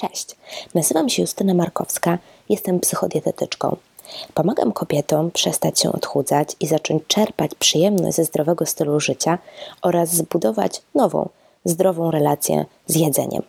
Cześć, 0.00 0.36
nazywam 0.74 1.08
się 1.08 1.22
Justyna 1.22 1.54
Markowska, 1.54 2.18
jestem 2.48 2.80
psychodietetyczką. 2.80 3.76
Pomagam 4.34 4.72
kobietom 4.72 5.30
przestać 5.30 5.80
się 5.80 5.92
odchudzać 5.92 6.56
i 6.60 6.66
zacząć 6.66 7.02
czerpać 7.06 7.50
przyjemność 7.58 8.16
ze 8.16 8.24
zdrowego 8.24 8.66
stylu 8.66 9.00
życia 9.00 9.38
oraz 9.82 10.14
zbudować 10.14 10.82
nową, 10.94 11.28
zdrową 11.64 12.10
relację 12.10 12.64
z 12.86 12.96
jedzeniem. 12.96 13.42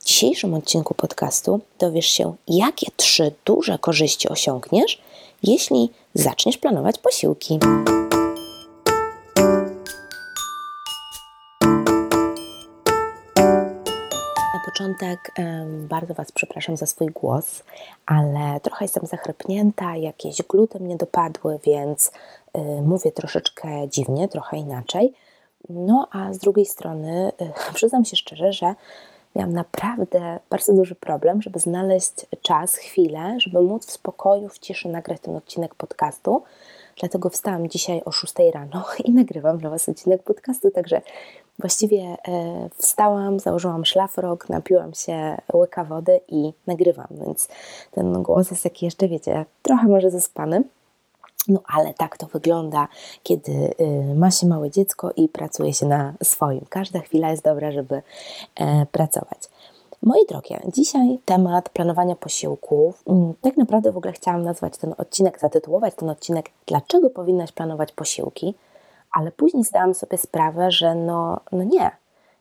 W 0.00 0.04
dzisiejszym 0.04 0.54
odcinku 0.54 0.94
podcastu 0.94 1.60
dowiesz 1.78 2.06
się, 2.06 2.34
jakie 2.48 2.86
trzy 2.96 3.32
duże 3.44 3.78
korzyści 3.78 4.28
osiągniesz, 4.28 5.02
jeśli 5.42 5.90
zaczniesz 6.14 6.58
planować 6.58 6.98
posiłki. 6.98 7.58
Początek 14.74 15.32
bardzo 15.88 16.14
Was 16.14 16.32
przepraszam 16.32 16.76
za 16.76 16.86
swój 16.86 17.06
głos, 17.06 17.62
ale 18.06 18.60
trochę 18.60 18.84
jestem 18.84 19.06
zachrypnięta, 19.06 19.96
jakieś 19.96 20.42
gluty 20.42 20.80
mnie 20.80 20.96
dopadły, 20.96 21.58
więc 21.64 22.12
y, 22.56 22.60
mówię 22.82 23.12
troszeczkę 23.12 23.68
dziwnie, 23.88 24.28
trochę 24.28 24.56
inaczej. 24.56 25.14
No 25.68 26.08
a 26.12 26.32
z 26.32 26.38
drugiej 26.38 26.66
strony 26.66 27.32
y, 27.40 27.52
przyznam 27.74 28.04
się 28.04 28.16
szczerze, 28.16 28.52
że 28.52 28.74
miałam 29.36 29.52
naprawdę 29.52 30.38
bardzo 30.50 30.72
duży 30.72 30.94
problem, 30.94 31.42
żeby 31.42 31.58
znaleźć 31.58 32.26
czas, 32.42 32.76
chwilę, 32.76 33.36
żeby 33.38 33.60
móc 33.60 33.86
w 33.86 33.90
spokoju, 33.90 34.48
w 34.48 34.58
ciszy 34.58 34.88
nagrać 34.88 35.20
ten 35.20 35.36
odcinek 35.36 35.74
podcastu. 35.74 36.42
Dlatego 37.00 37.30
wstałam 37.30 37.68
dzisiaj 37.68 38.02
o 38.04 38.12
6 38.12 38.34
rano 38.54 38.84
i 39.04 39.12
nagrywam 39.12 39.58
dla 39.58 39.70
Was 39.70 39.88
odcinek 39.88 40.22
podcastu, 40.22 40.70
także 40.70 41.00
Właściwie 41.58 42.16
e, 42.28 42.68
wstałam, 42.78 43.40
założyłam 43.40 43.84
szlafrok, 43.84 44.48
napiłam 44.48 44.94
się 44.94 45.36
łyka 45.54 45.84
wody 45.84 46.20
i 46.28 46.52
nagrywam, 46.66 47.06
więc 47.10 47.48
ten 47.90 48.22
głos 48.22 48.50
jest 48.50 48.62
taki 48.62 48.84
jeszcze, 48.84 49.08
wiecie, 49.08 49.44
trochę 49.62 49.88
może 49.88 50.10
zaspany. 50.10 50.62
No 51.48 51.60
ale 51.66 51.94
tak 51.94 52.16
to 52.18 52.26
wygląda, 52.26 52.88
kiedy 53.22 53.52
y, 53.52 54.14
ma 54.14 54.30
się 54.30 54.46
małe 54.46 54.70
dziecko 54.70 55.10
i 55.16 55.28
pracuje 55.28 55.74
się 55.74 55.86
na 55.86 56.14
swoim. 56.22 56.64
Każda 56.68 57.00
chwila 57.00 57.30
jest 57.30 57.44
dobra, 57.44 57.72
żeby 57.72 58.02
e, 58.56 58.86
pracować. 58.92 59.38
Moje 60.02 60.24
drogie, 60.24 60.60
dzisiaj 60.74 61.18
temat 61.24 61.68
planowania 61.68 62.16
posiłków. 62.16 63.02
Mm, 63.06 63.34
tak 63.40 63.56
naprawdę 63.56 63.92
w 63.92 63.96
ogóle 63.96 64.12
chciałam 64.12 64.42
nazwać 64.42 64.78
ten 64.78 64.94
odcinek, 64.98 65.40
zatytułować 65.40 65.94
ten 65.94 66.10
odcinek 66.10 66.50
Dlaczego 66.66 67.10
powinnaś 67.10 67.52
planować 67.52 67.92
posiłki? 67.92 68.54
ale 69.14 69.32
później 69.32 69.64
zdałam 69.64 69.94
sobie 69.94 70.18
sprawę, 70.18 70.70
że 70.70 70.94
no, 70.94 71.40
no 71.52 71.62
nie, 71.62 71.90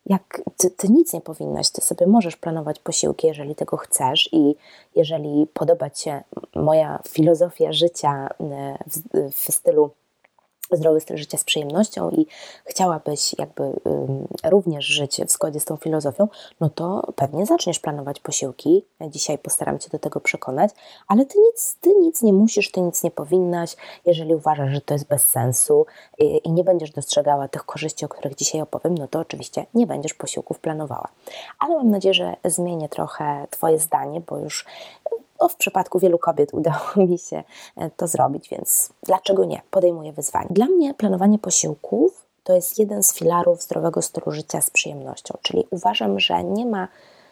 jak 0.06 0.42
ty, 0.58 0.72
ty, 0.72 0.90
nic 0.90 1.14
nie 1.14 1.22
powinnaś, 1.22 1.70
ty 1.70 1.82
sobie 1.82 2.08
możesz 2.08 2.36
planować 2.36 2.80
posiłki, 2.80 3.28
jeżeli 3.28 3.56
tego 3.56 3.78
chcesz 3.78 4.30
i 4.32 4.56
jeżeli 4.96 5.48
podoba 5.54 5.90
Ci 5.90 6.04
się 6.04 6.24
moja 6.56 7.00
filozofia 7.08 7.72
życia 7.72 8.30
e, 8.40 8.78
w, 8.88 9.32
w 9.32 9.54
stylu 9.54 9.90
zdrowy 10.78 11.00
styl 11.00 11.18
życia 11.18 11.38
z 11.38 11.44
przyjemnością 11.44 12.10
i 12.10 12.28
chciałabyś 12.66 13.36
jakby 13.40 13.80
również 14.44 14.86
żyć 14.86 15.22
w 15.28 15.32
zgodzie 15.32 15.60
z 15.60 15.66
tą 15.66 15.76
filozofią, 15.76 16.28
no 16.60 16.70
to 16.70 17.14
pewnie 17.16 17.46
zaczniesz 17.46 17.80
planować 17.80 18.20
posiłki. 18.20 18.86
Ja 19.00 19.10
dzisiaj 19.10 19.38
postaram 19.38 19.80
Cię 19.80 19.90
do 19.90 20.00
tego 20.00 20.20
przekonać, 20.20 20.72
ale 21.08 21.26
Ty 21.26 21.40
nic, 21.40 21.78
ty 21.82 21.90
nic 22.00 22.22
nie 22.22 22.34
musisz, 22.34 22.72
Ty 22.72 22.82
nic 22.82 23.04
nie 23.04 23.12
powinnaś, 23.12 23.76
jeżeli 24.06 24.36
uważasz, 24.36 24.72
że 24.72 24.82
to 24.82 24.94
jest 24.94 25.08
bez 25.08 25.26
sensu 25.26 25.86
i, 26.20 26.42
i 26.44 26.52
nie 26.52 26.64
będziesz 26.64 26.92
dostrzegała 26.92 27.48
tych 27.48 27.66
korzyści, 27.66 28.06
o 28.06 28.10
których 28.10 28.36
dzisiaj 28.36 28.62
opowiem, 28.62 28.96
no 28.96 29.08
to 29.08 29.20
oczywiście 29.20 29.66
nie 29.74 29.88
będziesz 29.88 30.14
posiłków 30.14 30.60
planowała. 30.60 31.08
Ale 31.60 31.76
mam 31.76 31.90
nadzieję, 31.90 32.14
że 32.14 32.36
zmienię 32.46 32.90
trochę 32.90 33.48
Twoje 33.50 33.80
zdanie, 33.80 34.22
bo 34.22 34.38
już 34.38 34.66
no, 35.44 35.50
w 35.50 35.56
przypadku 35.56 36.00
wielu 36.00 36.18
kobiet 36.18 36.54
udało 36.54 36.80
mi 37.10 37.18
się 37.18 37.44
e, 37.78 37.90
to 37.90 38.08
zrobić, 38.08 38.50
więc 38.50 38.90
dlaczego 39.04 39.46
nie? 39.46 39.62
Podejmuję 39.72 40.14
wyzwanie. 40.14 40.48
Dla 40.50 40.66
mnie 40.66 40.94
planowanie 40.94 41.40
posiłków 41.40 42.26
to 42.44 42.54
jest 42.56 42.80
jeden 42.80 43.04
z 43.04 43.14
filarów 43.14 43.62
zdrowego 43.62 44.02
stylu 44.02 44.32
życia 44.32 44.62
z 44.62 44.70
przyjemnością, 44.70 45.38
czyli 45.42 45.68
uważam, 45.72 46.20
że 46.20 46.44
nie 46.44 46.66
ma 46.66 46.88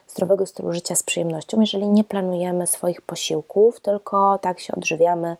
zdrowego 0.07 0.45
stylu 0.45 0.73
życia 0.73 0.95
z 0.95 1.03
przyjemnością, 1.03 1.61
jeżeli 1.61 1.89
nie 1.89 2.03
planujemy 2.03 2.67
swoich 2.67 3.01
posiłków, 3.01 3.79
tylko 3.79 4.39
tak 4.41 4.59
się 4.59 4.73
odżywiamy 4.75 5.37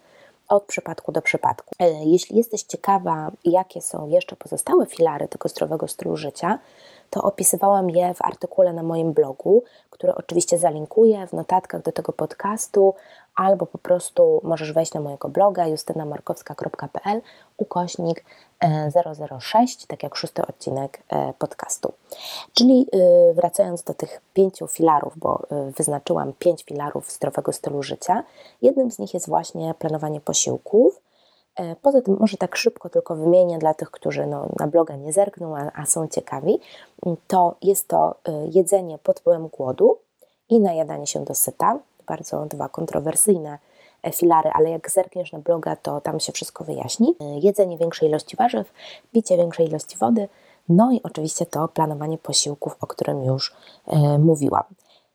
od 0.49 0.63
przypadku 0.63 1.11
do 1.11 1.21
przypadku. 1.21 1.75
E, 1.79 2.05
jeśli 2.05 2.37
jesteś 2.37 2.63
ciekawa, 2.63 3.31
jakie 3.45 3.81
są 3.81 4.07
jeszcze 4.07 4.35
pozostałe 4.35 4.85
filary 4.85 5.27
tego 5.27 5.49
zdrowego 5.49 5.87
stylu 5.87 6.17
życia, 6.17 6.59
to 7.11 7.21
opisywałam 7.21 7.89
je 7.89 8.13
w 8.13 8.21
artykule 8.21 8.73
na 8.73 8.83
moim 8.83 9.13
blogu, 9.13 9.63
który 9.89 10.15
oczywiście 10.15 10.57
zalinkuję 10.57 11.27
w 11.27 11.33
notatkach 11.33 11.81
do 11.81 11.91
tego 11.91 12.13
podcastu, 12.13 12.93
albo 13.35 13.65
po 13.65 13.77
prostu 13.77 14.41
możesz 14.43 14.73
wejść 14.73 14.93
na 14.93 15.01
mojego 15.01 15.29
bloga 15.29 15.67
justynamarkowska.pl 15.67 17.21
ukośnik 17.57 18.25
006, 19.39 19.83
e, 19.83 19.87
tak 19.87 20.03
jak 20.03 20.15
szósty 20.15 20.41
odcinek 20.41 21.03
e, 21.09 21.33
podcastu. 21.33 21.93
Czyli 22.53 22.87
e, 22.93 23.33
wracając 23.33 23.83
do 23.83 23.93
tych 23.93 24.21
pięciu 24.33 24.67
filarów, 24.67 25.13
bo 25.17 25.43
wyznaczyłam 25.77 26.33
pięć 26.39 26.63
filarów 26.63 27.11
zdrowego 27.11 27.53
stylu 27.53 27.83
życia, 27.83 28.23
jednym 28.61 28.91
z 28.91 28.99
nich 28.99 29.13
jest 29.13 29.29
właśnie 29.29 29.73
planowanie 29.79 30.21
posiłków, 30.21 31.01
poza 31.81 32.01
tym, 32.01 32.17
może 32.19 32.37
tak 32.37 32.55
szybko 32.55 32.89
tylko 32.89 33.15
wymienię 33.15 33.57
dla 33.59 33.73
tych, 33.73 33.91
którzy 33.91 34.27
no, 34.27 34.49
na 34.59 34.67
bloga 34.67 34.95
nie 34.95 35.13
zerkną, 35.13 35.57
a, 35.57 35.71
a 35.73 35.85
są 35.85 36.07
ciekawi, 36.07 36.59
mm, 37.05 37.17
to 37.27 37.55
jest 37.61 37.87
to 37.87 38.15
e, 38.25 38.47
jedzenie 38.47 38.97
pod 38.97 39.19
wpływem 39.19 39.47
głodu 39.47 39.97
i 40.49 40.59
najadanie 40.59 41.07
się 41.07 41.25
do 41.25 41.35
syta. 41.35 41.79
Bardzo 42.07 42.45
dwa 42.45 42.69
kontrowersyjne 42.69 43.59
e, 44.03 44.11
filary, 44.11 44.49
ale 44.53 44.69
jak 44.69 44.91
zerkniesz 44.91 45.31
na 45.31 45.39
bloga, 45.39 45.75
to 45.75 46.01
tam 46.01 46.19
się 46.19 46.31
wszystko 46.31 46.63
wyjaśni. 46.63 47.15
Jedzenie 47.41 47.77
większej 47.77 48.09
ilości 48.09 48.35
warzyw, 48.35 48.73
picie 49.13 49.37
większej 49.37 49.67
ilości 49.67 49.97
wody, 49.97 50.27
no 50.69 50.91
i 50.91 50.99
oczywiście 51.03 51.45
to 51.45 51.67
planowanie 51.67 52.17
posiłków, 52.17 52.75
o 52.81 52.87
którym 52.87 53.23
już 53.23 53.55
e, 53.87 54.17
mówiłam. 54.19 54.63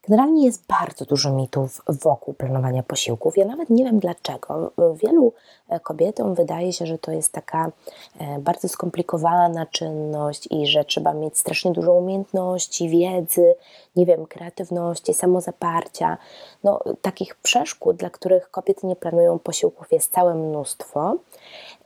Generalnie 0.09 0.44
jest 0.47 0.67
bardzo 0.67 1.05
dużo 1.05 1.33
mitów 1.33 1.83
wokół 1.89 2.34
planowania 2.34 2.83
posiłków. 2.83 3.37
Ja 3.37 3.44
nawet 3.44 3.71
nie 3.71 3.84
wiem 3.84 3.99
dlaczego. 3.99 4.72
Wielu 5.03 5.33
e, 5.69 5.81
kobietom 5.81 6.34
wydaje 6.34 6.72
się, 6.72 6.87
że 6.87 6.99
to 6.99 7.12
jest 7.12 7.33
taka 7.33 7.72
e, 8.21 8.39
bardzo 8.39 8.69
skomplikowana 8.69 9.66
czynność 9.66 10.49
i 10.50 10.66
że 10.66 10.84
trzeba 10.84 11.15
mieć 11.15 11.39
strasznie 11.39 11.72
dużo 11.72 11.93
umiejętności, 11.93 12.89
wiedzy, 12.89 13.55
nie 13.97 14.06
wiem, 14.06 14.27
kreatywności, 14.27 15.15
samozaparcia. 15.15 16.19
No, 16.65 16.81
takich 17.03 17.34
przeszkód, 17.34 17.97
dla 17.97 18.11
których 18.11 18.50
kobiety 18.50 18.87
nie 18.87 18.97
planują 18.97 19.39
posiłków, 19.39 19.93
jest 19.93 20.12
całe 20.12 20.34
mnóstwo. 20.34 21.16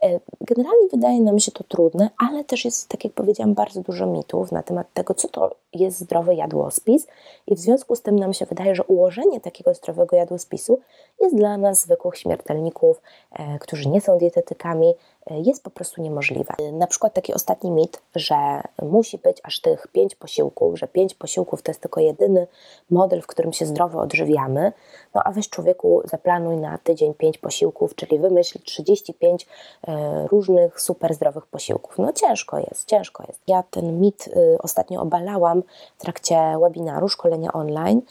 E, 0.03 0.19
generalnie 0.41 0.87
wydaje 0.91 1.21
nam 1.21 1.39
się 1.39 1.51
to 1.51 1.63
trudne, 1.63 2.09
ale 2.17 2.43
też 2.43 2.65
jest, 2.65 2.89
tak 2.89 3.03
jak 3.03 3.13
powiedziałam, 3.13 3.53
bardzo 3.53 3.81
dużo 3.81 4.05
mitów 4.05 4.51
na 4.51 4.63
temat 4.63 4.93
tego, 4.93 5.13
co 5.13 5.27
to 5.27 5.55
jest 5.73 5.99
zdrowy 5.99 6.35
jadłospis. 6.35 7.07
I 7.47 7.55
w 7.55 7.59
związku 7.59 7.95
z 7.95 8.01
tym 8.01 8.19
nam 8.19 8.33
się 8.33 8.45
wydaje, 8.45 8.75
że 8.75 8.83
ułożenie 8.83 9.39
takiego 9.39 9.73
zdrowego 9.73 10.15
jadłospisu 10.15 10.79
jest 11.21 11.35
dla 11.35 11.57
nas 11.57 11.81
zwykłych 11.81 12.17
śmiertelników, 12.17 13.01
e, 13.31 13.59
którzy 13.59 13.89
nie 13.89 14.01
są 14.01 14.17
dietetykami, 14.17 14.93
jest 15.29 15.63
po 15.63 15.69
prostu 15.69 16.01
niemożliwe. 16.01 16.53
Na 16.73 16.87
przykład 16.87 17.13
taki 17.13 17.33
ostatni 17.33 17.71
mit, 17.71 18.01
że 18.15 18.35
musi 18.81 19.17
być 19.17 19.37
aż 19.43 19.59
tych 19.59 19.87
pięć 19.87 20.15
posiłków, 20.15 20.79
że 20.79 20.87
pięć 20.87 21.13
posiłków 21.13 21.61
to 21.61 21.71
jest 21.71 21.81
tylko 21.81 21.99
jedyny 22.01 22.47
model, 22.89 23.21
w 23.21 23.27
którym 23.27 23.53
się 23.53 23.65
zdrowo 23.65 23.99
odżywiamy. 23.99 24.73
No 25.15 25.21
a 25.25 25.31
weź 25.31 25.49
człowieku, 25.49 26.01
zaplanuj 26.05 26.57
na 26.57 26.77
tydzień 26.77 27.13
pięć 27.13 27.37
posiłków, 27.37 27.95
czyli 27.95 28.19
wymyśl 28.19 28.59
35 28.59 29.47
e, 29.87 30.27
różnych 30.27 30.81
super 30.81 31.13
zdrowych 31.13 31.45
posiłków. 31.45 31.97
No 31.97 32.13
ciężko 32.13 32.59
jest, 32.59 32.87
ciężko 32.87 33.23
jest. 33.27 33.41
Ja 33.47 33.63
ten 33.63 33.99
mit 33.99 34.29
ostatnio 34.59 35.01
obalałam 35.01 35.63
w 35.97 36.01
trakcie 36.01 36.57
webinaru, 36.61 37.09
szkolenia 37.09 37.53
online. 37.53 38.01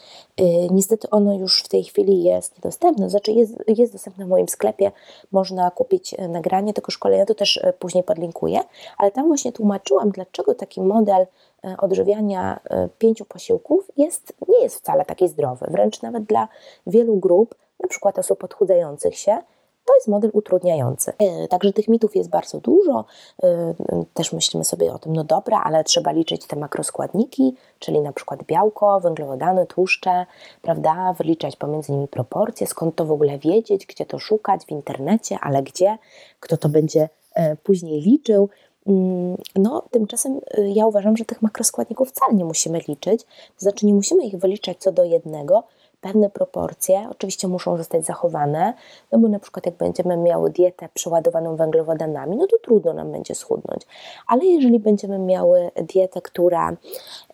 Niestety 0.71 1.09
ono 1.09 1.33
już 1.33 1.63
w 1.63 1.67
tej 1.67 1.83
chwili 1.83 2.23
jest 2.23 2.57
niedostępne 2.57 2.81
dostępne, 2.81 3.09
znaczy 3.09 3.31
jest, 3.31 3.53
jest 3.67 3.93
dostępne 3.93 4.25
w 4.25 4.27
moim 4.27 4.49
sklepie, 4.49 4.91
można 5.31 5.71
kupić 5.71 6.13
e, 6.13 6.27
nagranie 6.27 6.73
tego 6.73 6.91
szkolenia, 7.01 7.25
to 7.25 7.35
też 7.35 7.57
e, 7.57 7.73
później 7.73 8.03
podlinkuję, 8.03 8.59
ale 8.97 9.11
tam 9.11 9.27
właśnie 9.27 9.51
tłumaczyłam, 9.51 10.11
dlaczego 10.11 10.55
taki 10.55 10.81
model 10.81 11.25
e, 11.63 11.75
odżywiania 11.77 12.59
pięciu 12.97 13.25
posiłków 13.25 13.91
jest, 13.97 14.33
nie 14.47 14.63
jest 14.63 14.75
wcale 14.75 15.05
taki 15.05 15.27
zdrowy, 15.27 15.65
wręcz 15.69 16.01
nawet 16.01 16.23
dla 16.23 16.47
wielu 16.87 17.15
grup, 17.15 17.55
na 17.79 17.87
przykład 17.87 18.19
osób 18.19 18.43
odchudzających 18.43 19.17
się, 19.17 19.37
to 19.85 19.95
jest 19.95 20.07
model 20.07 20.31
utrudniający. 20.33 21.13
E, 21.19 21.47
także 21.47 21.73
tych 21.73 21.87
mitów 21.87 22.15
jest 22.15 22.29
bardzo 22.29 22.59
dużo. 22.59 23.05
E, 23.43 23.73
też 24.13 24.33
myślimy 24.33 24.63
sobie 24.63 24.93
o 24.93 24.99
tym, 24.99 25.13
no 25.13 25.23
dobra, 25.23 25.61
ale 25.65 25.83
trzeba 25.83 26.11
liczyć 26.11 26.45
te 26.47 26.55
makroskładniki, 26.55 27.55
czyli 27.79 28.01
na 28.01 28.13
przykład 28.13 28.43
białko, 28.43 28.99
węglowodany, 28.99 29.65
tłuszcze, 29.65 30.25
prawda? 30.61 31.13
Wyliczać 31.17 31.55
pomiędzy 31.55 31.91
nimi 31.91 32.07
proporcje, 32.07 32.67
skąd 32.67 32.95
to 32.95 33.05
w 33.05 33.11
ogóle 33.11 33.37
wiedzieć, 33.37 33.85
gdzie 33.85 34.05
to 34.05 34.19
szukać 34.19 34.65
w 34.65 34.71
internecie, 34.71 35.37
ale 35.41 35.63
gdzie, 35.63 35.97
kto 36.39 36.57
to 36.57 36.69
będzie 36.69 37.09
e, 37.35 37.55
później 37.55 38.01
liczył. 38.01 38.49
Mm, 38.87 39.37
no, 39.55 39.83
tymczasem 39.91 40.39
ja 40.57 40.85
uważam, 40.85 41.17
że 41.17 41.25
tych 41.25 41.41
makroskładników 41.41 42.09
wcale 42.09 42.33
nie 42.33 42.45
musimy 42.45 42.79
liczyć, 42.87 43.23
to 43.23 43.59
znaczy 43.59 43.85
nie 43.85 43.93
musimy 43.93 44.23
ich 44.23 44.37
wyliczać 44.37 44.77
co 44.77 44.91
do 44.91 45.03
jednego, 45.03 45.63
pewne 46.01 46.29
proporcje 46.29 47.07
oczywiście 47.11 47.47
muszą 47.47 47.77
zostać 47.77 48.05
zachowane, 48.05 48.73
no 49.11 49.19
bo 49.19 49.27
na 49.27 49.39
przykład 49.39 49.65
jak 49.65 49.75
będziemy 49.75 50.17
miały 50.17 50.49
dietę 50.49 50.89
przeładowaną 50.93 51.55
węglowodanami, 51.55 52.37
no 52.37 52.47
to 52.47 52.57
trudno 52.57 52.93
nam 52.93 53.11
będzie 53.11 53.35
schudnąć. 53.35 53.81
Ale 54.27 54.45
jeżeli 54.45 54.79
będziemy 54.79 55.19
miały 55.19 55.71
dietę, 55.75 56.21
która 56.21 56.77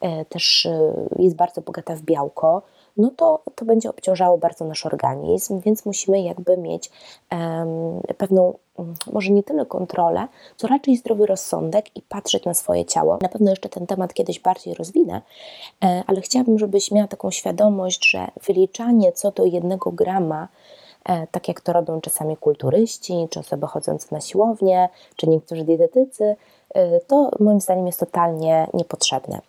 e, 0.01 0.25
też 0.25 0.65
e, 0.65 0.93
jest 1.19 1.35
bardzo 1.35 1.61
bogata 1.61 1.95
w 1.95 2.01
białko, 2.01 2.61
no 2.97 3.11
to 3.15 3.41
to 3.55 3.65
będzie 3.65 3.89
obciążało 3.89 4.37
bardzo 4.37 4.65
nasz 4.65 4.85
organizm, 4.85 5.59
więc 5.59 5.85
musimy 5.85 6.21
jakby 6.21 6.57
mieć 6.57 6.91
um, 7.31 8.01
pewną, 8.17 8.53
mm, 8.79 8.95
może 9.13 9.31
nie 9.31 9.43
tyle 9.43 9.65
kontrolę, 9.65 10.27
co 10.57 10.67
raczej 10.67 10.97
zdrowy 10.97 11.25
rozsądek 11.25 11.97
i 11.97 12.01
patrzeć 12.01 12.45
na 12.45 12.53
swoje 12.53 12.85
ciało. 12.85 13.17
Na 13.21 13.29
pewno 13.29 13.49
jeszcze 13.49 13.69
ten 13.69 13.87
temat 13.87 14.13
kiedyś 14.13 14.39
bardziej 14.39 14.73
rozwinę, 14.73 15.21
e, 15.83 16.03
ale 16.07 16.21
chciałabym, 16.21 16.59
żebyś 16.59 16.91
miała 16.91 17.07
taką 17.07 17.31
świadomość, 17.31 18.09
że 18.09 18.27
wyliczanie 18.47 19.11
co 19.11 19.31
do 19.31 19.45
jednego 19.45 19.91
grama 19.91 20.47
e, 21.05 21.27
tak 21.27 21.47
jak 21.47 21.61
to 21.61 21.73
robią 21.73 22.01
czasami 22.01 22.37
kulturyści, 22.37 23.27
czy 23.29 23.39
osoby 23.39 23.67
chodzące 23.67 24.07
na 24.11 24.21
siłownię, 24.21 24.89
czy 25.15 25.27
niektórzy 25.27 25.63
dietetycy, 25.63 26.35
to 27.07 27.31
moim 27.39 27.61
zdaniem 27.61 27.87
jest 27.87 27.99
totalnie 27.99 28.67
niepotrzebne. 28.73 29.41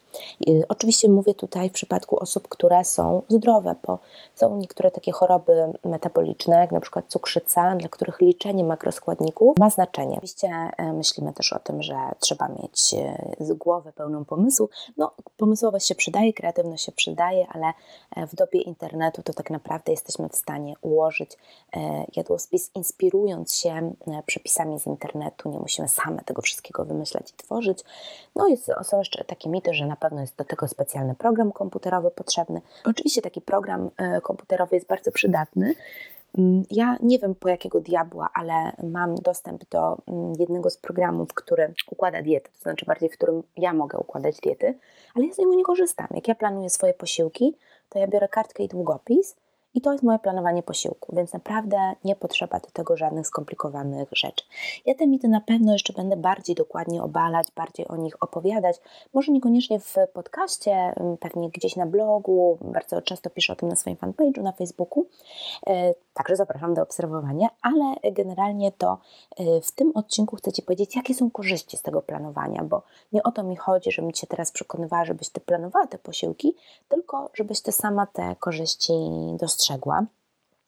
Oczywiście 0.69 1.09
mówię 1.09 1.35
tutaj 1.35 1.70
w 1.70 1.73
przypadku 1.73 2.23
osób, 2.23 2.49
które 2.49 2.85
są 2.85 3.23
zdrowe, 3.29 3.75
bo 3.87 3.99
są 4.35 4.56
niektóre 4.56 4.91
takie 4.91 5.12
choroby 5.12 5.73
metaboliczne, 5.85 6.56
jak 6.56 6.73
na 6.73 6.81
przykład 6.81 7.05
cukrzyca, 7.09 7.76
dla 7.76 7.88
których 7.88 8.20
liczenie 8.20 8.65
makroskładników 8.65 9.59
ma 9.59 9.70
znaczenie. 9.70 10.12
Oczywiście 10.12 10.49
e, 10.49 10.93
myślimy 10.93 11.32
też 11.32 11.53
o 11.53 11.59
tym, 11.59 11.82
że 11.82 11.94
trzeba 12.20 12.49
mieć 12.49 12.94
e, 12.94 13.55
głowę 13.55 13.93
pełną 13.93 14.25
pomysłu. 14.25 14.69
No, 14.97 15.11
pomysłowość 15.37 15.87
się 15.87 15.94
przydaje, 15.94 16.32
kreatywność 16.32 16.85
się 16.85 16.93
przydaje, 16.93 17.47
ale 17.53 17.67
e, 18.17 18.26
w 18.26 18.35
dobie 18.35 18.61
internetu 18.61 19.23
to 19.23 19.32
tak 19.32 19.50
naprawdę 19.50 19.93
jesteśmy 19.93 20.29
w 20.29 20.37
stanie 20.37 20.75
ułożyć 20.81 21.31
jadłospis, 22.17 22.71
inspirując 22.75 23.55
się 23.55 23.93
przepisami 24.26 24.81
z 24.81 24.87
internetu. 24.87 25.50
Nie 25.50 25.59
musimy 25.59 25.88
same 25.88 26.25
tego 26.25 26.43
wszystkiego 26.43 26.85
wymyślać 26.85 27.07
i 27.14 27.37
tworzyć. 27.37 27.84
No, 28.37 28.49
jest, 28.49 28.70
są 28.82 28.99
jeszcze 28.99 29.25
takie 29.25 29.49
mity, 29.49 29.75
że 29.75 29.87
na 29.87 29.96
pewno 29.96 30.20
jest 30.20 30.37
do 30.37 30.44
tego 30.44 30.69
specjalny 30.69 31.14
program 31.14 31.52
komputerowy 31.52 32.10
potrzebny. 32.10 32.60
Oczywiście 32.84 33.22
taki 33.22 33.40
program 33.40 33.90
e, 33.96 34.20
komputerowy 34.20 34.76
jest 34.76 34.87
bardzo 34.87 35.12
przydatny. 35.12 35.75
Mm, 36.38 36.64
ja 36.70 36.96
nie 37.02 37.19
wiem 37.19 37.34
po 37.34 37.49
jakiego 37.49 37.81
diabła, 37.81 38.28
ale 38.34 38.72
mam 38.82 39.14
dostęp 39.14 39.69
do 39.70 39.99
mm, 40.08 40.32
jednego 40.38 40.70
z 40.70 40.76
programów, 40.76 41.34
który 41.34 41.75
układa 41.90 42.22
dietę, 42.22 42.50
to 42.52 42.60
znaczy 42.60 42.87
bardziej 42.87 43.08
w 43.08 43.12
którym 43.12 43.43
ja 43.56 43.72
mogę 43.72 43.99
układać 43.99 44.40
diety, 44.40 44.78
ale 45.14 45.26
ja 45.26 45.32
z 45.32 45.38
niego 45.38 45.54
nie 45.54 45.64
korzystam. 45.64 46.06
Jak 46.11 46.28
ja 46.28 46.34
planuję 46.34 46.70
swoje 46.70 46.94
posiłki, 46.94 47.56
to 47.88 47.99
ja 47.99 48.06
biorę 48.06 48.28
kartkę 48.28 48.62
i 48.62 48.69
długopis 48.69 49.37
i 49.78 49.80
to 49.80 49.92
jest 49.92 50.04
moje 50.04 50.19
planowanie 50.19 50.62
posiłku, 50.62 51.16
więc 51.16 51.32
naprawdę 51.32 51.92
nie 52.04 52.16
potrzeba 52.16 52.60
do 52.60 52.70
tego 52.70 52.96
żadnych 52.96 53.26
skomplikowanych 53.26 54.08
rzeczy. 54.12 54.44
Ja 54.86 54.94
te 54.94 55.06
mity 55.06 55.28
na 55.28 55.40
pewno 55.40 55.72
jeszcze 55.72 55.92
będę 55.92 56.16
bardziej 56.16 56.56
dokładnie 56.56 57.02
obalać, 57.02 57.46
bardziej 57.56 57.88
o 57.88 57.96
nich 57.96 58.22
opowiadać. 58.22 58.76
Może 59.14 59.32
niekoniecznie 59.32 59.80
w 59.80 59.94
podcaście, 60.12 60.72
mm, 60.72 61.16
pewnie 61.16 61.50
gdzieś 61.50 61.76
na 61.76 61.86
blogu, 61.86 62.58
bardzo 62.60 63.02
często 63.02 63.30
piszę 63.30 63.52
o 63.52 63.56
tym 63.56 63.69
na 63.69 63.76
swoim 63.76 63.96
fanpage'u 63.96 64.42
na 64.42 64.52
Facebooku. 64.52 65.06
Także 66.19 66.37
zapraszam 66.37 66.75
do 66.75 66.82
obserwowania, 66.82 67.49
ale 67.62 68.12
generalnie 68.12 68.73
to 68.73 68.99
e, 69.37 69.61
w 69.61 69.70
tym 69.73 69.93
odcinku 69.94 70.37
chcę 70.37 70.53
Ci 70.53 70.62
powiedzieć, 70.62 70.97
jakie 70.97 71.15
są 71.15 71.31
korzyści 71.31 71.76
z 71.76 71.82
tego 71.82 72.03
planowania, 72.03 72.65
bo 72.65 72.82
nie 73.12 73.23
o 73.23 73.32
to 73.32 73.43
mi 73.43 73.56
chodzi, 73.56 73.93
żebym 73.93 74.12
Cię 74.12 74.26
teraz 74.26 74.53
przekonywała, 74.53 75.05
żebyś 75.05 75.29
Ty 75.29 75.41
planowała 75.41 75.87
te 75.87 75.99
posiłki, 75.99 76.55
tylko 76.88 77.31
żebyś 77.35 77.61
Ty 77.61 77.73
sama 77.73 78.06
te 78.06 78.37
korzyści 78.41 78.93
dostrzegła, 79.41 80.06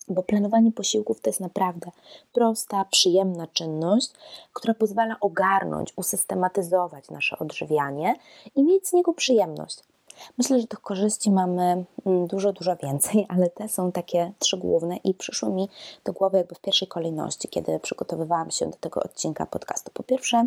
bo 0.09 0.23
planowanie 0.23 0.73
posiłków 0.73 1.21
to 1.21 1.31
jest 1.31 1.41
naprawdę 1.41 1.91
prosta, 2.33 2.85
przyjemna 2.91 3.47
czynność, 3.47 4.11
która 4.53 4.75
pozwala 4.75 5.17
ogarnąć, 5.21 5.93
usystematyzować 5.97 7.11
nasze 7.11 7.39
odżywianie 7.39 8.15
i 8.55 8.63
mieć 8.63 8.89
z 8.89 8.93
niego 8.93 9.15
przyjemność. 9.15 9.90
Myślę, 10.39 10.61
że 10.61 10.67
tych 10.67 10.81
korzyści 10.81 11.31
mamy 11.31 11.85
mm, 12.07 12.27
dużo, 12.27 12.53
dużo 12.53 12.77
więcej, 12.77 13.27
ale 13.33 13.51
te 13.51 13.69
są 13.69 13.93
takie 13.93 14.33
trzy 14.39 14.57
główne 14.57 14.97
i 14.97 15.15
przyszły 15.15 15.51
mi 15.51 15.69
do 16.05 16.13
głowy 16.13 16.39
jakby 16.39 16.55
w 16.55 16.61
pierwszej 16.61 16.89
kolejności, 16.89 17.49
kiedy 17.49 17.81
przygotowywałam 17.81 18.51
się 18.51 18.67
do 18.67 18.77
tego 18.77 19.03
odcinka 19.03 19.47
podcastu. 19.47 19.91
Po 19.95 20.03
pierwsze, 20.03 20.47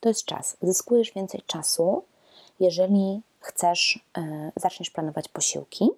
to 0.00 0.08
jest 0.08 0.24
czas. 0.24 0.56
Zyskujesz 0.62 1.12
więcej 1.12 1.42
czasu, 1.46 2.02
jeżeli 2.60 3.22
chcesz, 3.40 4.04
yy, 4.16 4.52
zaczniesz 4.56 4.90
planować 4.90 5.28
posiłki 5.28 5.90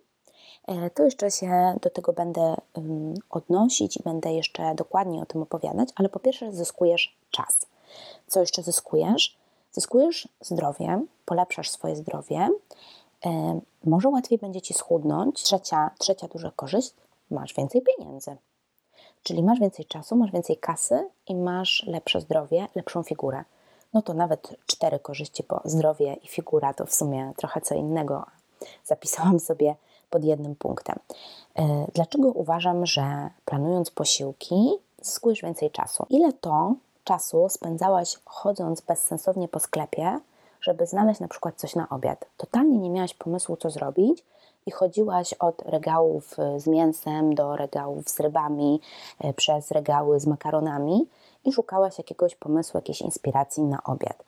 E, 0.66 0.90
to 0.90 1.04
jeszcze 1.04 1.30
się 1.30 1.78
do 1.82 1.90
tego 1.90 2.12
będę 2.12 2.56
odnosić 3.30 3.96
i 3.96 4.02
będę 4.02 4.32
jeszcze 4.32 4.74
dokładniej 4.74 5.22
o 5.22 5.26
tym 5.26 5.42
opowiadać, 5.42 5.88
ale 5.96 6.08
po 6.08 6.18
pierwsze 6.18 6.52
zyskujesz 6.52 7.16
czas. 7.30 7.66
Co 8.26 8.40
jeszcze 8.40 8.62
zyskujesz? 8.62 9.36
Zyskujesz 9.72 10.28
zdrowie, 10.40 11.02
polepszasz 11.24 11.70
swoje 11.70 11.96
zdrowie, 11.96 12.36
e, 12.36 12.50
może 13.84 14.08
łatwiej 14.08 14.38
będzie 14.38 14.60
ci 14.60 14.74
schudnąć. 14.74 15.42
Trzecia, 15.42 15.90
trzecia 15.98 16.28
duża 16.28 16.50
korzyść, 16.56 16.94
masz 17.30 17.54
więcej 17.54 17.82
pieniędzy. 17.82 18.36
Czyli 19.22 19.42
masz 19.42 19.60
więcej 19.60 19.84
czasu, 19.84 20.16
masz 20.16 20.30
więcej 20.30 20.56
kasy 20.56 21.08
i 21.28 21.34
masz 21.34 21.84
lepsze 21.86 22.20
zdrowie, 22.20 22.68
lepszą 22.74 23.02
figurę. 23.02 23.44
No 23.94 24.02
to 24.02 24.14
nawet 24.14 24.56
cztery 24.66 24.98
korzyści, 24.98 25.44
bo 25.48 25.60
zdrowie 25.64 26.14
i 26.14 26.28
figura 26.28 26.74
to 26.74 26.86
w 26.86 26.94
sumie 26.94 27.32
trochę 27.36 27.60
co 27.60 27.74
innego. 27.74 28.26
Zapisałam 28.84 29.40
sobie 29.40 29.74
pod 30.10 30.24
jednym 30.24 30.56
punktem. 30.56 30.98
E, 31.54 31.86
dlaczego 31.94 32.28
uważam, 32.28 32.86
że 32.86 33.30
planując 33.44 33.90
posiłki 33.90 34.70
zyskujesz 35.02 35.42
więcej 35.42 35.70
czasu? 35.70 36.06
Ile 36.10 36.32
to 36.32 36.74
czasu 37.04 37.48
spędzałaś 37.48 38.18
chodząc 38.24 38.80
bezsensownie 38.80 39.48
po 39.48 39.60
sklepie, 39.60 40.20
żeby 40.66 40.86
znaleźć 40.86 41.20
na 41.20 41.28
przykład 41.28 41.54
coś 41.56 41.74
na 41.74 41.88
obiad? 41.88 42.26
Totalnie 42.36 42.78
nie 42.78 42.90
miałaś 42.90 43.14
pomysłu, 43.14 43.56
co 43.56 43.70
zrobić 43.70 44.24
i 44.66 44.70
chodziłaś 44.70 45.32
od 45.32 45.62
regałów 45.62 46.36
z 46.56 46.66
mięsem 46.66 47.34
do 47.34 47.56
regałów 47.56 48.08
z 48.08 48.20
rybami, 48.20 48.80
e, 49.20 49.34
przez 49.34 49.70
regały 49.70 50.20
z 50.20 50.26
makaronami 50.26 51.08
i 51.44 51.52
szukałaś 51.52 51.98
jakiegoś 51.98 52.34
pomysłu, 52.34 52.78
jakiejś 52.78 53.00
inspiracji 53.00 53.62
na 53.62 53.82
obiad. 53.84 54.24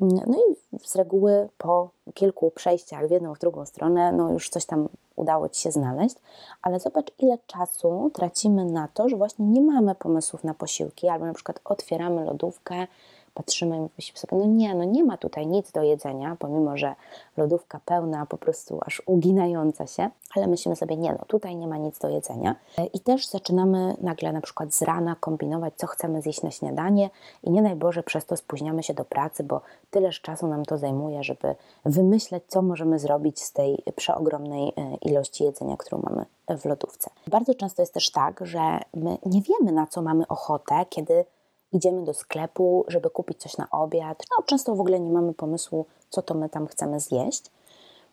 No 0.00 0.36
i 0.36 0.56
z 0.86 0.96
reguły 0.96 1.48
po 1.58 1.88
kilku 2.14 2.50
przejściach 2.50 3.08
w 3.08 3.10
jedną, 3.10 3.34
w 3.34 3.38
drugą 3.38 3.66
stronę, 3.66 4.12
no 4.12 4.32
już 4.32 4.48
coś 4.48 4.66
tam 4.66 4.88
udało 5.16 5.48
Ci 5.48 5.62
się 5.62 5.70
znaleźć, 5.70 6.16
ale 6.62 6.80
zobacz, 6.80 7.12
ile 7.18 7.38
czasu 7.46 8.10
tracimy 8.14 8.64
na 8.64 8.88
to, 8.88 9.08
że 9.08 9.16
właśnie 9.16 9.46
nie 9.46 9.60
mamy 9.60 9.94
pomysłów 9.94 10.44
na 10.44 10.54
posiłki, 10.54 11.08
albo 11.08 11.26
na 11.26 11.34
przykład 11.34 11.60
otwieramy 11.64 12.24
lodówkę, 12.24 12.86
patrzymy 13.34 13.76
i 13.76 13.88
myślimy 13.96 14.18
sobie, 14.18 14.36
no 14.36 14.46
nie, 14.46 14.74
no 14.74 14.84
nie 14.84 15.04
ma 15.04 15.16
tutaj 15.16 15.46
nic 15.46 15.72
do 15.72 15.82
jedzenia, 15.82 16.36
pomimo, 16.38 16.76
że 16.76 16.94
lodówka 17.36 17.80
pełna, 17.84 18.26
po 18.26 18.38
prostu 18.38 18.78
aż 18.86 19.02
uginająca 19.06 19.86
się, 19.86 20.10
ale 20.36 20.46
myślimy 20.46 20.76
sobie, 20.76 20.96
nie, 20.96 21.12
no 21.12 21.24
tutaj 21.26 21.56
nie 21.56 21.66
ma 21.66 21.76
nic 21.76 21.98
do 21.98 22.08
jedzenia. 22.08 22.56
I 22.92 23.00
też 23.00 23.26
zaczynamy 23.26 23.96
nagle 24.00 24.32
na 24.32 24.40
przykład 24.40 24.74
z 24.74 24.82
rana 24.82 25.16
kombinować, 25.20 25.74
co 25.76 25.86
chcemy 25.86 26.22
zjeść 26.22 26.42
na 26.42 26.50
śniadanie 26.50 27.10
i 27.42 27.50
nie 27.50 27.62
daj 27.62 27.76
Boże, 27.76 28.02
przez 28.02 28.26
to 28.26 28.36
spóźniamy 28.36 28.82
się 28.82 28.94
do 28.94 29.04
pracy, 29.04 29.44
bo 29.44 29.60
tyleż 29.90 30.20
czasu 30.20 30.46
nam 30.46 30.64
to 30.64 30.78
zajmuje, 30.78 31.22
żeby 31.22 31.54
wymyśleć, 31.84 32.44
co 32.48 32.62
możemy 32.62 32.98
zrobić 32.98 33.40
z 33.40 33.52
tej 33.52 33.82
przeogromnej 33.96 34.72
e, 34.76 34.96
ilości 34.96 35.44
jedzenia, 35.44 35.76
którą 35.76 36.02
mamy 36.02 36.24
w 36.58 36.64
lodówce. 36.64 37.10
Bardzo 37.26 37.54
często 37.54 37.82
jest 37.82 37.94
też 37.94 38.10
tak, 38.10 38.40
że 38.46 38.80
my 38.94 39.18
nie 39.26 39.42
wiemy, 39.42 39.72
na 39.72 39.86
co 39.86 40.02
mamy 40.02 40.28
ochotę, 40.28 40.86
kiedy 40.88 41.24
idziemy 41.74 42.04
do 42.04 42.14
sklepu, 42.14 42.84
żeby 42.88 43.10
kupić 43.10 43.38
coś 43.38 43.56
na 43.56 43.70
obiad. 43.70 44.22
No, 44.30 44.44
często 44.46 44.74
w 44.74 44.80
ogóle 44.80 45.00
nie 45.00 45.10
mamy 45.10 45.34
pomysłu, 45.34 45.86
co 46.10 46.22
to 46.22 46.34
my 46.34 46.48
tam 46.48 46.66
chcemy 46.66 47.00
zjeść. 47.00 47.50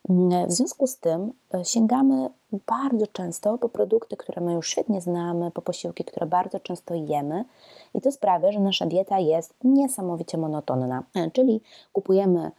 Mm, 0.09 0.47
w 0.47 0.51
związku 0.51 0.87
z 0.87 0.97
tym 0.97 1.33
e, 1.53 1.65
sięgamy 1.65 2.29
bardzo 2.67 3.07
często 3.07 3.57
po 3.57 3.69
produkty, 3.69 4.17
które 4.17 4.41
my 4.41 4.53
już 4.53 4.69
świetnie 4.69 5.01
znamy, 5.01 5.51
po 5.51 5.61
posiłki, 5.61 6.03
które 6.03 6.25
bardzo 6.25 6.59
często 6.59 6.93
jemy, 6.93 7.45
i 7.93 8.01
to 8.01 8.11
sprawia, 8.11 8.51
że 8.51 8.59
nasza 8.59 8.85
dieta 8.85 9.19
jest 9.19 9.53
niesamowicie 9.63 10.37
monotonna. 10.37 11.03
E, 11.15 11.31
czyli 11.31 11.61
kupujemy 11.93 12.51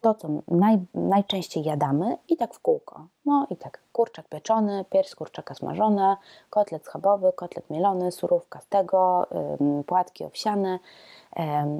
to, 0.00 0.14
co 0.14 0.28
naj, 0.48 0.78
najczęściej 0.94 1.64
jadamy 1.64 2.18
i 2.28 2.36
tak 2.36 2.54
w 2.54 2.60
kółko. 2.60 3.06
No 3.26 3.46
i 3.50 3.56
tak 3.56 3.82
kurczak 3.92 4.28
pieczony, 4.28 4.84
pierś 4.90 5.14
kurczaka 5.14 5.54
smażona, 5.54 6.16
kotlet 6.50 6.84
schabowy, 6.84 7.32
kotlet 7.36 7.70
mielony, 7.70 8.12
surówka 8.12 8.60
z 8.60 8.66
tego, 8.66 9.26
płatki 9.86 10.24
owsiane, 10.24 10.78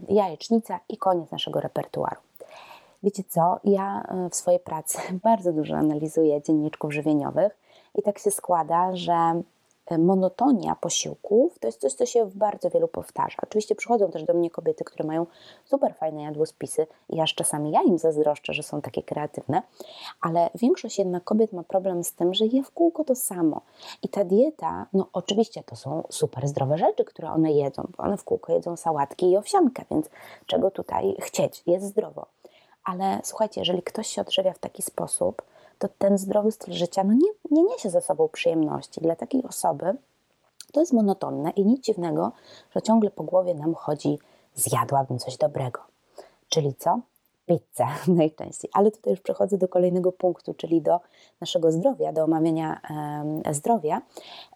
jajecznica 0.08 0.80
i 0.88 0.96
koniec 0.96 1.30
naszego 1.30 1.60
repertuaru. 1.60 2.20
Wiecie 3.04 3.22
co, 3.28 3.60
ja 3.64 4.02
e, 4.02 4.30
w 4.30 4.34
swojej 4.34 4.60
pracy 4.60 4.98
bardzo 5.24 5.52
dużo 5.52 5.76
analizuję 5.76 6.42
dzienniczków 6.42 6.92
żywieniowych 6.92 7.58
i 7.94 8.02
tak 8.02 8.18
się 8.18 8.30
składa, 8.30 8.96
że 8.96 9.12
e, 9.12 9.42
monotonia 9.98 10.74
posiłków 10.74 11.58
to 11.58 11.68
jest 11.68 11.80
coś, 11.80 11.92
co 11.92 12.06
się 12.06 12.24
w 12.24 12.36
bardzo 12.36 12.70
wielu 12.70 12.88
powtarza. 12.88 13.36
Oczywiście 13.42 13.74
przychodzą 13.74 14.10
też 14.10 14.24
do 14.24 14.34
mnie 14.34 14.50
kobiety, 14.50 14.84
które 14.84 15.06
mają 15.06 15.26
super 15.64 15.94
fajne 15.94 16.22
jadłospisy 16.22 16.86
i 17.10 17.20
aż 17.20 17.34
czasami 17.34 17.70
ja 17.70 17.82
im 17.82 17.98
zazdroszczę, 17.98 18.52
że 18.52 18.62
są 18.62 18.80
takie 18.80 19.02
kreatywne, 19.02 19.62
ale 20.20 20.50
większość 20.54 20.98
jednak 20.98 21.24
kobiet 21.24 21.52
ma 21.52 21.62
problem 21.62 22.04
z 22.04 22.12
tym, 22.12 22.34
że 22.34 22.46
je 22.46 22.62
w 22.62 22.70
kółko 22.70 23.04
to 23.04 23.14
samo. 23.14 23.60
I 24.02 24.08
ta 24.08 24.24
dieta, 24.24 24.86
no 24.92 25.08
oczywiście 25.12 25.62
to 25.62 25.76
są 25.76 26.02
super 26.10 26.48
zdrowe 26.48 26.78
rzeczy, 26.78 27.04
które 27.04 27.30
one 27.30 27.52
jedzą, 27.52 27.88
bo 27.96 28.04
one 28.04 28.16
w 28.16 28.24
kółko 28.24 28.52
jedzą 28.52 28.76
sałatki 28.76 29.30
i 29.30 29.36
owsiankę, 29.36 29.84
więc 29.90 30.10
czego 30.46 30.70
tutaj 30.70 31.16
chcieć? 31.20 31.62
Jest 31.66 31.86
zdrowo. 31.86 32.26
Ale 32.84 33.20
słuchajcie, 33.24 33.60
jeżeli 33.60 33.82
ktoś 33.82 34.06
się 34.06 34.22
odżywia 34.22 34.52
w 34.52 34.58
taki 34.58 34.82
sposób, 34.82 35.42
to 35.78 35.88
ten 35.98 36.18
zdrowy 36.18 36.52
styl 36.52 36.74
życia 36.74 37.04
no 37.04 37.12
nie, 37.12 37.28
nie 37.50 37.62
niesie 37.62 37.90
ze 37.90 38.00
sobą 38.00 38.28
przyjemności. 38.28 39.00
Dla 39.00 39.16
takiej 39.16 39.42
osoby 39.44 39.96
to 40.72 40.80
jest 40.80 40.92
monotonne 40.92 41.50
i 41.50 41.66
nic 41.66 41.84
dziwnego, 41.84 42.32
że 42.70 42.82
ciągle 42.82 43.10
po 43.10 43.24
głowie 43.24 43.54
nam 43.54 43.74
chodzi, 43.74 44.18
zjadłabym 44.54 45.18
coś 45.18 45.36
dobrego. 45.36 45.80
Czyli 46.48 46.74
co? 46.74 47.00
Pizzę 47.46 47.86
najczęściej. 48.20 48.70
Ale 48.74 48.90
tutaj 48.90 49.12
już 49.12 49.20
przechodzę 49.20 49.58
do 49.58 49.68
kolejnego 49.68 50.12
punktu, 50.12 50.54
czyli 50.54 50.82
do 50.82 51.00
naszego 51.40 51.72
zdrowia, 51.72 52.12
do 52.12 52.24
omawiania 52.24 52.80
zdrowia. 53.50 54.02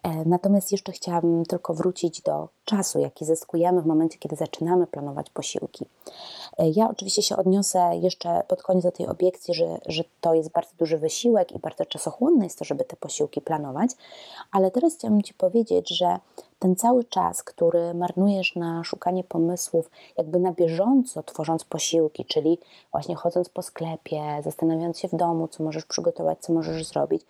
E, 0.03 0.25
natomiast 0.25 0.71
jeszcze 0.71 0.91
chciałabym 0.91 1.45
tylko 1.45 1.73
wrócić 1.73 2.21
do 2.21 2.49
czasu, 2.65 2.99
jaki 2.99 3.25
zyskujemy 3.25 3.81
w 3.81 3.85
momencie, 3.85 4.17
kiedy 4.17 4.35
zaczynamy 4.35 4.87
planować 4.87 5.29
posiłki. 5.29 5.85
E, 6.57 6.69
ja 6.69 6.89
oczywiście 6.89 7.21
się 7.21 7.37
odniosę 7.37 7.91
jeszcze 8.01 8.43
pod 8.47 8.63
koniec 8.63 8.83
do 8.83 8.91
tej 8.91 9.07
obiekcji, 9.07 9.53
że, 9.53 9.79
że 9.85 10.03
to 10.21 10.33
jest 10.33 10.51
bardzo 10.51 10.71
duży 10.77 10.97
wysiłek 10.97 11.51
i 11.51 11.59
bardzo 11.59 11.85
czasochłonne 11.85 12.43
jest 12.43 12.59
to, 12.59 12.65
żeby 12.65 12.83
te 12.83 12.95
posiłki 12.95 13.41
planować, 13.41 13.91
ale 14.51 14.71
teraz 14.71 14.95
chciałabym 14.95 15.23
Ci 15.23 15.33
powiedzieć, 15.33 15.89
że 15.89 16.19
ten 16.59 16.75
cały 16.75 17.03
czas, 17.03 17.43
który 17.43 17.93
marnujesz 17.93 18.55
na 18.55 18.83
szukanie 18.83 19.23
pomysłów, 19.23 19.89
jakby 20.17 20.39
na 20.39 20.51
bieżąco 20.51 21.23
tworząc 21.23 21.63
posiłki, 21.63 22.25
czyli 22.25 22.59
właśnie 22.91 23.15
chodząc 23.15 23.49
po 23.49 23.61
sklepie, 23.61 24.21
zastanawiając 24.43 24.99
się 24.99 25.07
w 25.07 25.15
domu, 25.15 25.47
co 25.47 25.63
możesz 25.63 25.85
przygotować, 25.85 26.39
co 26.39 26.53
możesz 26.53 26.85
zrobić, 26.85 27.25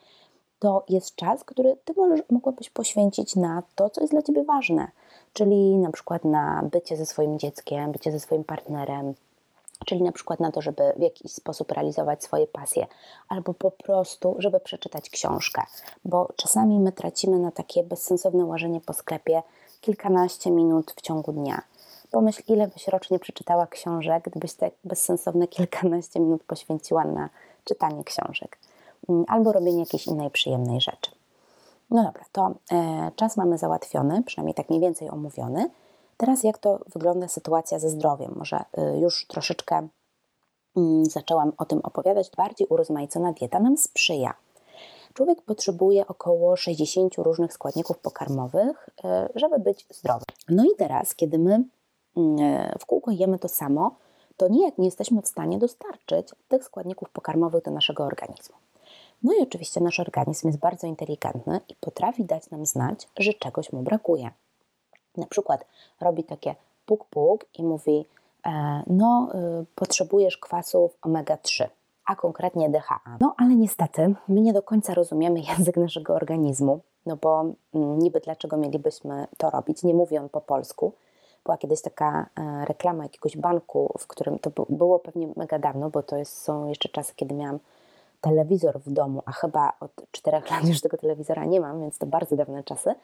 to 0.59 0.83
jest 0.89 1.15
czas, 1.15 1.43
który 1.43 1.77
ty 1.86 1.93
możesz, 1.98 2.21
mogłabyś 2.29 2.69
poświęcić 2.69 3.36
na 3.36 3.63
to, 3.75 3.89
co 3.89 4.01
jest 4.01 4.13
dla 4.13 4.21
ciebie 4.21 4.43
ważne, 4.43 4.88
czyli 5.33 5.77
na 5.77 5.91
przykład 5.91 6.25
na 6.25 6.63
bycie 6.71 6.98
ze 6.98 7.05
swoim 7.05 7.39
dzieckiem, 7.39 7.91
bycie 7.91 8.12
ze 8.12 8.19
swoim 8.19 8.43
partnerem, 8.43 9.13
czyli 9.86 10.03
na 10.03 10.12
przykład 10.12 10.39
na 10.39 10.51
to, 10.51 10.62
żeby 10.62 10.93
w 10.98 11.01
jakiś 11.01 11.31
sposób 11.31 11.71
realizować 11.71 12.24
swoje 12.24 12.48
pasje, 12.48 12.88
albo 13.27 13.53
po 13.53 13.71
prostu, 13.71 14.36
żeby 14.38 14.59
przeczytać 14.59 15.09
książkę, 15.09 15.62
bo 16.05 16.29
czasami 16.36 16.79
my 16.79 16.91
tracimy 16.91 17.39
na 17.39 17.51
takie 17.51 17.83
bezsensowne 17.83 18.45
łażenie 18.45 18.81
po 18.81 18.93
sklepie 18.93 19.43
kilkanaście 19.81 20.51
minut 20.51 20.93
w 20.98 21.01
ciągu 21.01 21.31
dnia. 21.31 21.62
Pomyśl, 22.12 22.43
ile 22.48 22.67
byś 22.67 22.88
rocznie 22.88 23.19
przeczytała 23.19 23.67
książek, 23.67 24.24
gdybyś 24.29 24.53
te 24.53 24.71
bezsensowne 24.83 25.48
kilkanaście 25.57 26.19
minut 26.19 26.43
poświęciła 26.43 27.03
na 27.03 27.29
czytanie 27.63 28.03
książek 28.03 28.57
mm, 29.09 29.25
albo 29.27 29.51
robienie 29.51 29.79
jakiejś 29.79 30.07
innej 30.07 30.29
przyjemnej 30.29 30.81
rzeczy. 30.81 31.12
No 31.89 32.03
dobra, 32.03 32.25
to 32.31 32.51
e, 32.71 33.12
czas 33.15 33.38
mamy 33.38 33.57
załatwiony, 33.57 34.24
przynajmniej 34.24 34.53
tak 34.53 34.69
mniej 34.69 34.81
więcej 34.81 35.09
omówiony. 35.09 35.69
Teraz 36.19 36.43
jak 36.43 36.57
to 36.57 36.79
wygląda 36.93 37.27
sytuacja 37.27 37.79
ze 37.79 37.89
zdrowiem? 37.89 38.33
Może 38.35 38.57
y, 38.57 38.99
już 38.99 39.25
troszeczkę 39.27 39.88
mm, 40.77 41.05
zaczęłam 41.05 41.51
o 41.57 41.65
tym 41.65 41.79
opowiadać. 41.83 42.31
Bardziej 42.38 42.67
urozmaicona 42.67 43.33
dieta 43.33 43.59
nam 43.59 43.77
sprzyja. 43.77 44.33
Człowiek 45.13 45.41
potrzebuje 45.41 46.07
około 46.07 46.55
60 46.55 47.15
różnych 47.17 47.53
składników 47.53 47.97
pokarmowych, 47.97 48.89
y, 48.99 49.07
żeby 49.35 49.59
być 49.59 49.85
zdrowy. 49.89 50.25
No 50.49 50.63
i 50.63 50.75
teraz, 50.77 51.15
kiedy 51.15 51.39
my 51.39 51.63
mm, 52.17 52.77
w 52.79 52.85
kółko 52.85 53.11
jemy 53.11 53.39
to 53.39 53.47
samo, 53.47 53.95
to 54.38 54.47
nijak 54.47 54.77
nie 54.77 54.85
jesteśmy 54.85 55.21
w 55.21 55.27
stanie 55.27 55.57
dostarczyć 55.57 56.27
tych 56.47 56.63
składników 56.63 57.09
pokarmowych 57.09 57.63
do 57.63 57.71
naszego 57.71 58.03
organizmu. 58.03 58.55
No 59.23 59.33
i 59.33 59.41
oczywiście 59.41 59.81
nasz 59.81 59.99
organizm 59.99 60.47
jest 60.47 60.59
bardzo 60.59 60.88
inteligentny 60.88 61.59
i 61.69 61.75
potrafi 61.75 62.25
dać 62.25 62.49
nam 62.49 62.65
znać, 62.65 63.07
że 63.17 63.33
czegoś 63.33 63.73
mu 63.73 63.81
brakuje 63.81 64.31
na 65.17 65.25
przykład 65.25 65.65
robi 66.01 66.23
takie 66.23 66.55
puk-puk 66.87 67.45
i 67.57 67.63
mówi, 67.63 68.05
e, 68.45 68.83
no 68.87 69.29
y, 69.61 69.65
potrzebujesz 69.75 70.37
kwasów 70.37 70.97
omega-3, 71.01 71.67
a 72.05 72.15
konkretnie 72.15 72.69
DHA. 72.69 72.99
No 73.19 73.33
ale 73.37 73.55
niestety 73.55 74.15
my 74.27 74.41
nie 74.41 74.53
do 74.53 74.61
końca 74.61 74.93
rozumiemy 74.93 75.39
język 75.49 75.77
naszego 75.77 76.15
organizmu, 76.15 76.79
no 77.05 77.17
bo 77.21 77.41
mm, 77.73 77.99
niby 77.99 78.19
dlaczego 78.19 78.57
mielibyśmy 78.57 79.27
to 79.37 79.49
robić, 79.49 79.83
nie 79.83 79.93
mówi 79.93 80.17
on 80.17 80.29
po 80.29 80.41
polsku. 80.41 80.93
Była 81.43 81.57
kiedyś 81.57 81.81
taka 81.81 82.25
e, 82.35 82.65
reklama 82.65 83.03
jakiegoś 83.03 83.37
banku, 83.37 83.93
w 83.99 84.07
którym 84.07 84.39
to 84.39 84.51
było 84.69 84.99
pewnie 84.99 85.27
mega 85.35 85.59
dawno, 85.59 85.89
bo 85.89 86.03
to 86.03 86.17
jest, 86.17 86.41
są 86.41 86.67
jeszcze 86.67 86.89
czasy, 86.89 87.13
kiedy 87.15 87.35
miałam 87.35 87.59
telewizor 88.21 88.79
w 88.79 88.91
domu, 88.91 89.21
a 89.25 89.31
chyba 89.31 89.73
od 89.79 89.91
czterech 90.11 90.49
lat 90.51 90.65
już 90.65 90.81
tego 90.81 90.97
telewizora 90.97 91.45
nie 91.45 91.61
mam, 91.61 91.81
więc 91.81 91.97
to 91.97 92.05
bardzo 92.05 92.35
dawne 92.35 92.63
czasy. 92.63 92.95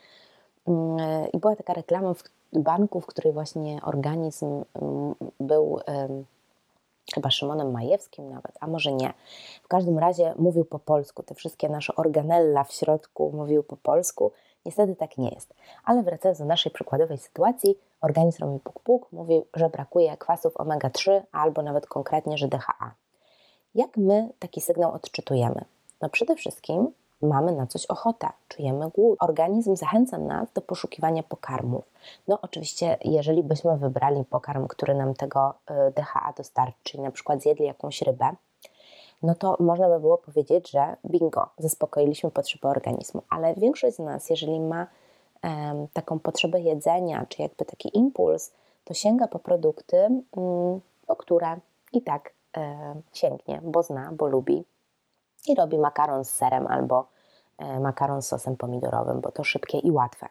Mm, 0.67 0.98
I 1.34 1.38
była 1.38 1.55
taka 1.55 1.74
reklama 1.74 2.13
w 2.13 2.24
banku, 2.53 3.01
w 3.01 3.05
której 3.05 3.34
właśnie 3.34 3.79
organizm 3.84 4.63
mm, 4.81 5.15
był 5.39 5.79
chyba 7.13 7.31
Szymonem 7.31 7.72
Majewskim 7.72 8.29
nawet, 8.29 8.57
a 8.60 8.67
może 8.67 8.93
nie. 8.93 9.13
W 9.63 9.67
każdym 9.67 10.00
razie 10.00 10.34
mówił 10.38 10.65
po 10.65 10.79
polsku. 10.79 11.24
Te 11.24 11.36
wszystkie 11.36 11.69
nasze 11.69 11.95
organella 11.95 12.63
w 12.63 12.74
środku 12.74 13.31
mówił 13.36 13.63
po 13.63 13.77
polsku. 13.77 14.31
Niestety 14.65 14.95
tak 14.95 15.17
nie 15.17 15.29
jest. 15.29 15.53
Ale 15.84 16.03
wracając 16.03 16.39
do 16.39 16.45
naszej 16.45 16.72
przykładowej 16.72 17.17
sytuacji, 17.17 17.77
organizm 18.01 18.43
robi 18.43 18.60
puk-puk, 18.60 19.00
mówi, 19.12 19.41
że 19.53 19.69
brakuje 19.69 20.17
kwasów 20.17 20.53
omega-3 20.53 21.22
albo 21.31 21.62
nawet 21.62 21.88
konkretnie, 21.88 22.38
że 22.38 22.48
DHA. 22.48 22.95
Jak 23.75 23.98
my 23.98 24.29
taki 24.39 24.62
sygnał 24.62 24.91
odczytujemy? 24.91 25.65
No 26.01 26.10
przede 26.10 26.36
wszystkim 26.36 26.91
mamy 27.22 27.51
na 27.51 27.67
coś 27.67 27.86
ochotę, 27.86 28.27
czujemy 28.48 28.89
głód. 28.89 29.17
Organizm 29.22 29.75
zachęca 29.75 30.17
nas 30.17 30.53
do 30.53 30.62
poszukiwania 30.62 31.24
pokarmów. 31.24 31.84
No 32.27 32.39
oczywiście, 32.41 32.98
jeżeli 33.05 33.43
byśmy 33.43 33.77
wybrali 33.77 34.25
pokarm, 34.25 34.67
który 34.67 34.95
nam 34.95 35.13
tego 35.13 35.53
y, 35.89 35.91
DHA 35.91 36.34
dostarczy, 36.38 36.77
czyli 36.84 37.03
na 37.03 37.12
przykład 37.12 37.41
zjedli 37.41 37.65
jakąś 37.65 38.01
rybę, 38.01 38.36
no 39.24 39.36
to 39.36 39.57
można 39.60 39.89
by 39.89 40.00
było 40.00 40.17
powiedzieć, 40.17 40.72
że 40.72 40.95
bingo, 41.05 41.50
zaspokoiliśmy 41.57 42.31
potrzeby 42.31 42.67
organizmu. 42.67 43.22
Ale 43.29 43.55
większość 43.55 43.95
z 43.95 44.00
nas, 44.00 44.29
jeżeli 44.29 44.60
ma 44.60 44.88
um, 45.43 45.88
taką 45.93 46.19
potrzebę 46.19 46.60
jedzenia, 46.60 47.25
czy 47.29 47.41
jakby 47.41 47.65
taki 47.65 47.98
impuls, 47.98 48.53
to 48.84 48.93
sięga 48.93 49.27
po 49.27 49.39
produkty, 49.39 49.98
um, 50.31 50.81
które 51.17 51.60
i 51.93 52.01
tak 52.01 52.34
um, 52.57 53.01
sięgnie, 53.13 53.62
bo 53.63 53.84
zna, 53.84 54.12
bo 54.13 54.27
lubi 54.27 54.63
i 55.48 55.56
robi 55.56 55.78
makaron 55.78 56.25
z 56.25 56.30
serem 56.30 56.68
albo 56.68 57.06
E, 57.58 57.80
makaron 57.80 58.22
z 58.22 58.28
sosem 58.28 58.58
pomidorowym, 58.58 59.22
bo 59.22 59.32
to 59.32 59.44
szybkie 59.44 59.80
i 59.80 59.92
łatwe. 59.92 60.28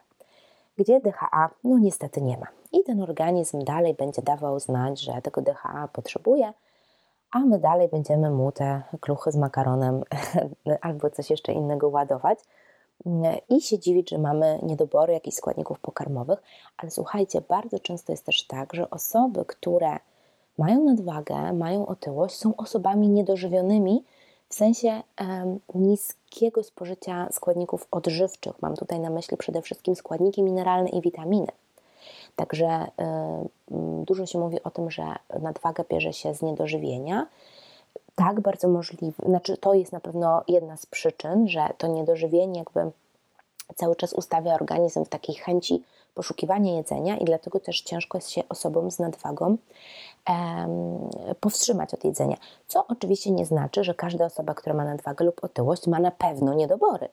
Gdzie 0.77 0.99
DHA, 0.99 1.49
no 1.63 1.77
niestety 1.77 2.21
nie 2.21 2.37
ma. 2.37 2.47
I 2.71 2.83
ten 2.83 3.01
organizm 3.01 3.63
dalej 3.63 3.93
będzie 3.93 4.21
dawał 4.21 4.59
znać, 4.59 5.01
że 5.01 5.21
tego 5.21 5.41
DHA 5.41 5.87
potrzebuje, 5.93 6.53
a 7.31 7.39
my 7.39 7.59
dalej 7.59 7.87
będziemy 7.87 8.29
mu 8.29 8.51
te 8.51 8.81
kluchy 8.99 9.31
z 9.31 9.35
makaronem 9.35 10.03
albo 10.81 11.09
coś 11.09 11.29
jeszcze 11.29 11.51
innego 11.51 11.89
ładować 11.89 12.39
i 13.49 13.61
się 13.61 13.79
dziwić, 13.79 14.09
że 14.09 14.17
mamy 14.17 14.59
niedobory 14.63 15.13
jakichś 15.13 15.37
składników 15.37 15.79
pokarmowych, 15.79 16.43
ale 16.77 16.91
słuchajcie, 16.91 17.41
bardzo 17.41 17.79
często 17.79 18.13
jest 18.13 18.25
też 18.25 18.47
tak, 18.47 18.73
że 18.73 18.89
osoby, 18.89 19.45
które 19.45 19.97
mają 20.57 20.83
nadwagę, 20.83 21.53
mają 21.53 21.85
otyłość, 21.85 22.35
są 22.35 22.55
osobami 22.55 23.09
niedożywionymi, 23.09 24.03
w 24.49 24.55
sensie 24.55 25.03
niskiego 25.75 26.63
spożycia 26.63 27.27
składników 27.31 27.87
odżywczych. 27.91 28.61
Mam 28.61 28.75
tutaj 28.75 28.99
na 28.99 29.09
myśli 29.09 29.37
przede 29.37 29.61
wszystkim 29.61 29.95
składniki 29.95 30.43
mineralne 30.43 30.89
i 30.89 31.01
witaminy. 31.01 31.51
Także 32.35 32.87
dużo 34.05 34.25
się 34.25 34.39
mówi 34.39 34.63
o 34.63 34.71
tym, 34.71 34.91
że 34.91 35.03
nadwaga 35.39 35.83
bierze 35.89 36.13
się 36.13 36.33
z 36.33 36.41
niedożywienia. 36.41 37.27
Tak, 38.15 38.41
bardzo 38.41 38.67
możliwe, 38.67 39.23
znaczy 39.25 39.57
to 39.57 39.73
jest 39.73 39.91
na 39.91 39.99
pewno 39.99 40.43
jedna 40.47 40.77
z 40.77 40.85
przyczyn, 40.85 41.47
że 41.47 41.69
to 41.77 41.87
niedożywienie 41.87 42.59
jakby 42.59 42.91
cały 43.75 43.95
czas 43.95 44.13
ustawia 44.13 44.53
organizm 44.53 45.05
w 45.05 45.09
takiej 45.09 45.35
chęci 45.35 45.83
poszukiwania 46.13 46.75
jedzenia 46.75 47.17
i 47.17 47.25
dlatego 47.25 47.59
też 47.59 47.81
ciężko 47.81 48.17
jest 48.17 48.29
się 48.29 48.41
osobom 48.49 48.91
z 48.91 48.99
nadwagą 48.99 49.57
powstrzymać 51.39 51.93
od 51.93 52.03
jedzenia. 52.03 52.37
Co 52.67 52.87
oczywiście 52.87 53.31
nie 53.31 53.45
znaczy, 53.45 53.83
że 53.83 53.93
każda 53.93 54.25
osoba, 54.25 54.53
która 54.53 54.75
ma 54.75 54.85
nadwagę 54.85 55.25
lub 55.25 55.43
otyłość, 55.43 55.87
ma 55.87 55.99
na 55.99 56.11
pewno 56.11 56.53
niedobory. 56.53 57.09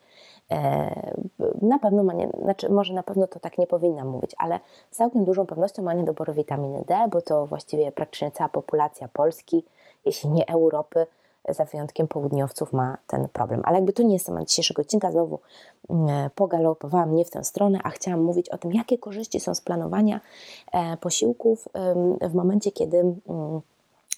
E, 0.50 1.14
na 1.62 1.78
pewno 1.78 2.04
ma, 2.04 2.12
nie, 2.12 2.28
znaczy 2.42 2.68
może 2.68 2.94
na 2.94 3.02
pewno 3.02 3.26
to 3.26 3.40
tak 3.40 3.58
nie 3.58 3.66
powinna 3.66 4.04
mówić, 4.04 4.30
ale 4.38 4.60
z 4.90 4.96
całkiem 4.96 5.24
dużą 5.24 5.46
pewnością 5.46 5.82
ma 5.82 5.94
niedobory 5.94 6.32
witaminy 6.32 6.84
D, 6.86 7.08
bo 7.10 7.22
to 7.22 7.46
właściwie 7.46 7.92
praktycznie 7.92 8.30
cała 8.30 8.48
populacja 8.48 9.08
Polski, 9.08 9.64
jeśli 10.04 10.30
nie 10.30 10.48
Europy, 10.48 11.06
za 11.48 11.64
wyjątkiem 11.64 12.08
południowców, 12.08 12.72
ma 12.72 12.98
ten 13.06 13.28
problem. 13.28 13.62
Ale 13.64 13.76
jakby 13.76 13.92
to 13.92 14.02
nie 14.02 14.12
jest 14.12 14.26
temat 14.26 14.48
dzisiejszego 14.48 14.82
odcinka, 14.82 15.12
znowu 15.12 15.38
mm, 15.90 16.30
pogalopowałam 16.34 17.10
mnie 17.10 17.24
w 17.24 17.30
tę 17.30 17.44
stronę, 17.44 17.78
a 17.84 17.90
chciałam 17.90 18.22
mówić 18.22 18.48
o 18.48 18.58
tym, 18.58 18.72
jakie 18.72 18.98
korzyści 18.98 19.40
są 19.40 19.54
z 19.54 19.60
planowania 19.60 20.20
e, 20.72 20.96
posiłków 20.96 21.68
w 22.20 22.34
momencie, 22.34 22.72
kiedy 22.72 22.98
mm, 22.98 23.60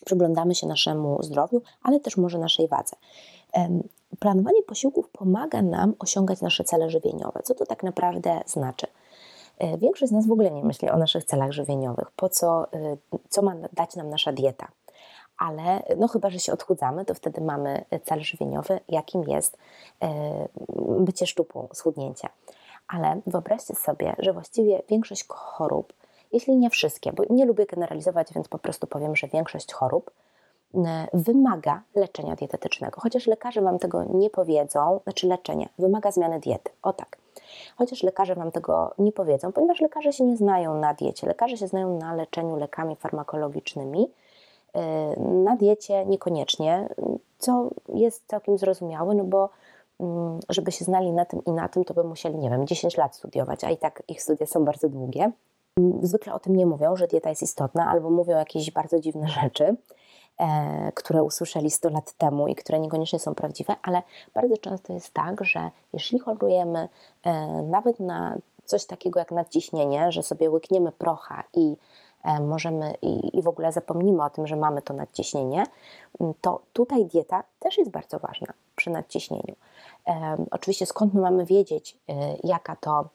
przyglądamy 0.04 0.54
się 0.54 0.66
naszemu 0.66 1.22
zdrowiu, 1.22 1.62
ale 1.82 2.00
też 2.00 2.16
może 2.16 2.38
naszej 2.38 2.68
wadze. 2.68 2.96
Planowanie 4.18 4.62
posiłków 4.62 5.08
pomaga 5.08 5.62
nam 5.62 5.94
osiągać 5.98 6.40
nasze 6.40 6.64
cele 6.64 6.90
żywieniowe. 6.90 7.40
Co 7.44 7.54
to 7.54 7.66
tak 7.66 7.82
naprawdę 7.82 8.40
znaczy? 8.46 8.86
E, 9.58 9.78
większość 9.78 10.10
z 10.10 10.12
nas 10.12 10.26
w 10.26 10.32
ogóle 10.32 10.50
nie 10.50 10.64
myśli 10.64 10.90
o 10.90 10.96
naszych 10.96 11.24
celach 11.24 11.52
żywieniowych, 11.52 12.10
po 12.10 12.28
co, 12.28 12.72
e, 12.72 12.96
co 13.28 13.42
ma 13.42 13.54
dać 13.72 13.96
nam 13.96 14.10
nasza 14.10 14.32
dieta. 14.32 14.68
Ale 15.38 15.82
no 15.96 16.08
chyba, 16.08 16.30
że 16.30 16.38
się 16.38 16.52
odchudzamy, 16.52 17.04
to 17.04 17.14
wtedy 17.14 17.40
mamy 17.40 17.84
cel 18.04 18.20
żywieniowy, 18.20 18.80
jakim 18.88 19.22
jest 19.22 19.58
e, 20.02 20.48
bycie 20.98 21.26
szczupłą, 21.26 21.68
schudnięcie. 21.72 22.28
Ale 22.88 23.20
wyobraźcie 23.26 23.74
sobie, 23.74 24.16
że 24.18 24.32
właściwie 24.32 24.82
większość 24.88 25.28
chorób, 25.28 25.92
jeśli 26.32 26.56
nie 26.56 26.70
wszystkie, 26.70 27.12
bo 27.12 27.22
nie 27.30 27.44
lubię 27.44 27.66
generalizować, 27.66 28.32
więc 28.34 28.48
po 28.48 28.58
prostu 28.58 28.86
powiem, 28.86 29.16
że 29.16 29.28
większość 29.28 29.72
chorób 29.72 30.10
wymaga 31.12 31.82
leczenia 31.94 32.36
dietetycznego. 32.36 33.00
Chociaż 33.00 33.26
lekarze 33.26 33.62
Wam 33.62 33.78
tego 33.78 34.04
nie 34.04 34.30
powiedzą, 34.30 35.00
znaczy 35.04 35.26
leczenie, 35.26 35.68
wymaga 35.78 36.10
zmiany 36.10 36.40
diety. 36.40 36.70
O 36.82 36.92
tak. 36.92 37.18
Chociaż 37.76 38.02
lekarze 38.02 38.34
Wam 38.34 38.52
tego 38.52 38.94
nie 38.98 39.12
powiedzą, 39.12 39.52
ponieważ 39.52 39.80
lekarze 39.80 40.12
się 40.12 40.24
nie 40.24 40.36
znają 40.36 40.80
na 40.80 40.94
diecie. 40.94 41.26
Lekarze 41.26 41.56
się 41.56 41.66
znają 41.66 41.98
na 41.98 42.14
leczeniu 42.14 42.56
lekami 42.56 42.96
farmakologicznymi, 42.96 44.10
na 45.44 45.56
diecie 45.56 46.06
niekoniecznie, 46.06 46.88
co 47.38 47.70
jest 47.94 48.26
całkiem 48.26 48.58
zrozumiałe, 48.58 49.14
no 49.14 49.24
bo 49.24 49.48
mm, 50.00 50.40
żeby 50.48 50.72
się 50.72 50.84
znali 50.84 51.12
na 51.12 51.24
tym 51.24 51.44
i 51.46 51.52
na 51.52 51.68
tym, 51.68 51.84
to 51.84 51.94
by 51.94 52.04
musieli, 52.04 52.38
nie 52.38 52.50
wiem, 52.50 52.66
10 52.66 52.96
lat 52.96 53.16
studiować, 53.16 53.64
a 53.64 53.70
i 53.70 53.76
tak 53.76 54.02
ich 54.08 54.22
studia 54.22 54.46
są 54.46 54.64
bardzo 54.64 54.88
długie. 54.88 55.32
Zwykle 56.02 56.34
o 56.34 56.38
tym 56.38 56.56
nie 56.56 56.66
mówią, 56.66 56.96
że 56.96 57.06
dieta 57.06 57.28
jest 57.28 57.42
istotna, 57.42 57.86
albo 57.86 58.10
mówią 58.10 58.36
jakieś 58.36 58.70
bardzo 58.70 59.00
dziwne 59.00 59.28
rzeczy. 59.42 59.76
E, 60.38 60.92
które 60.94 61.22
usłyszeli 61.22 61.70
100 61.70 61.90
lat 61.90 62.12
temu 62.12 62.48
i 62.48 62.54
które 62.54 62.80
niekoniecznie 62.80 63.18
są 63.18 63.34
prawdziwe, 63.34 63.76
ale 63.82 64.02
bardzo 64.34 64.56
często 64.56 64.92
jest 64.92 65.14
tak, 65.14 65.44
że 65.44 65.70
jeśli 65.92 66.18
chorujemy 66.18 66.88
e, 67.22 67.32
nawet 67.62 68.00
na 68.00 68.38
coś 68.64 68.86
takiego 68.86 69.18
jak 69.18 69.30
nadciśnienie, 69.30 70.12
że 70.12 70.22
sobie 70.22 70.50
łykniemy 70.50 70.92
procha 70.92 71.44
i 71.54 71.72
e, 71.72 71.76
możemy 72.40 72.94
i, 73.02 73.38
i 73.38 73.42
w 73.42 73.48
ogóle 73.48 73.72
zapomnimy 73.72 74.24
o 74.24 74.30
tym, 74.30 74.46
że 74.46 74.56
mamy 74.56 74.82
to 74.82 74.94
nadciśnienie, 74.94 75.64
to 76.40 76.62
tutaj 76.72 77.04
dieta 77.04 77.44
też 77.58 77.78
jest 77.78 77.90
bardzo 77.90 78.18
ważna 78.18 78.52
przy 78.76 78.90
nadciśnieniu. 78.90 79.54
Oczywiście 80.50 80.86
skąd 80.86 81.14
my 81.14 81.20
mamy 81.20 81.44
wiedzieć, 81.44 81.98
jaka 82.44 82.76
to 82.76 83.08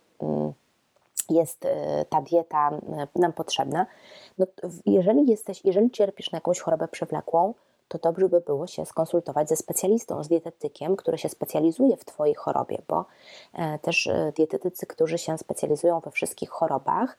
jest 1.29 1.65
e, 1.65 2.05
ta 2.09 2.21
dieta 2.21 2.69
e, 2.69 3.07
nam 3.19 3.33
potrzebna, 3.33 3.85
no, 4.37 4.45
jeżeli 4.85 5.29
jesteś, 5.29 5.65
jeżeli 5.65 5.91
cierpisz 5.91 6.31
na 6.31 6.37
jakąś 6.37 6.59
chorobę 6.59 6.87
przewlekłą, 6.87 7.53
to 7.87 7.97
dobrze 7.97 8.29
by 8.29 8.41
było 8.41 8.67
się 8.67 8.85
skonsultować 8.85 9.49
ze 9.49 9.55
specjalistą, 9.55 10.23
z 10.23 10.27
dietetykiem, 10.27 10.95
który 10.95 11.17
się 11.17 11.29
specjalizuje 11.29 11.97
w 11.97 12.05
Twojej 12.05 12.35
chorobie, 12.35 12.81
bo 12.87 13.05
e, 13.53 13.79
też 13.79 14.09
dietetycy, 14.35 14.85
którzy 14.85 15.17
się 15.17 15.37
specjalizują 15.37 15.99
we 15.99 16.11
wszystkich 16.11 16.49
chorobach, 16.49 17.17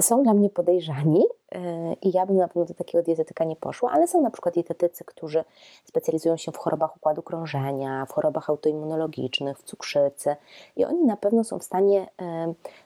są 0.00 0.22
dla 0.22 0.34
mnie 0.34 0.50
podejrzani 0.50 1.24
e, 1.52 1.58
i 2.02 2.12
ja 2.12 2.26
bym 2.26 2.36
na 2.36 2.48
pewno 2.48 2.64
do 2.64 2.74
takiego 2.74 3.04
dietetyka 3.04 3.44
nie 3.44 3.56
poszła, 3.56 3.90
ale 3.90 4.08
są 4.08 4.22
na 4.22 4.30
przykład 4.30 4.54
dietetycy, 4.54 5.04
którzy 5.04 5.44
specjalizują 5.84 6.36
się 6.36 6.52
w 6.52 6.56
chorobach 6.56 6.96
układu 6.96 7.22
krążenia, 7.22 8.06
w 8.06 8.12
chorobach 8.12 8.50
autoimmunologicznych, 8.50 9.58
w 9.58 9.62
cukrzycy 9.62 10.36
i 10.76 10.84
oni 10.84 11.04
na 11.04 11.16
pewno 11.16 11.44
są 11.44 11.58
w 11.58 11.62
stanie 11.62 12.06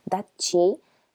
dać 0.07 0.27
Ci 0.39 0.59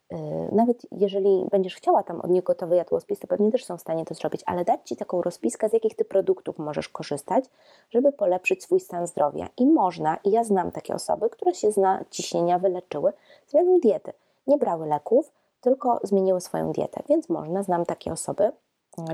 e, 0.09 0.17
nawet 0.51 0.77
jeżeli 0.91 1.45
będziesz 1.51 1.75
chciała 1.75 2.03
tam 2.03 2.21
od 2.21 2.31
nich 2.31 2.43
gotowy 2.43 2.75
jadłospis, 2.75 3.19
to 3.19 3.27
pewnie 3.27 3.51
też 3.51 3.65
są 3.65 3.77
w 3.77 3.81
stanie 3.81 4.05
to 4.05 4.13
zrobić, 4.13 4.41
ale 4.45 4.65
dać 4.65 4.79
Ci 4.85 4.95
taką 4.95 5.21
rozpiskę, 5.21 5.69
z 5.69 5.73
jakich 5.73 5.95
Ty 5.95 6.05
produktów 6.05 6.59
możesz 6.59 6.89
korzystać, 6.89 7.45
żeby 7.89 8.11
polepszyć 8.11 8.63
swój 8.63 8.79
stan 8.79 9.07
zdrowia. 9.07 9.49
I 9.57 9.65
można, 9.65 10.17
i 10.23 10.31
ja 10.31 10.43
znam 10.43 10.71
takie 10.71 10.93
osoby, 10.93 11.29
które 11.29 11.53
się 11.53 11.71
z 11.71 12.09
ciśnienia 12.09 12.59
wyleczyły 12.59 13.13
zmianą 13.47 13.79
diety 13.79 14.13
nie 14.47 14.57
brały 14.57 14.87
leków, 14.87 15.31
tylko 15.61 15.99
zmieniły 16.03 16.41
swoją 16.41 16.71
dietę. 16.71 17.03
Więc 17.09 17.29
można, 17.29 17.63
znam 17.63 17.85
takie 17.85 18.11
osoby, 18.11 18.51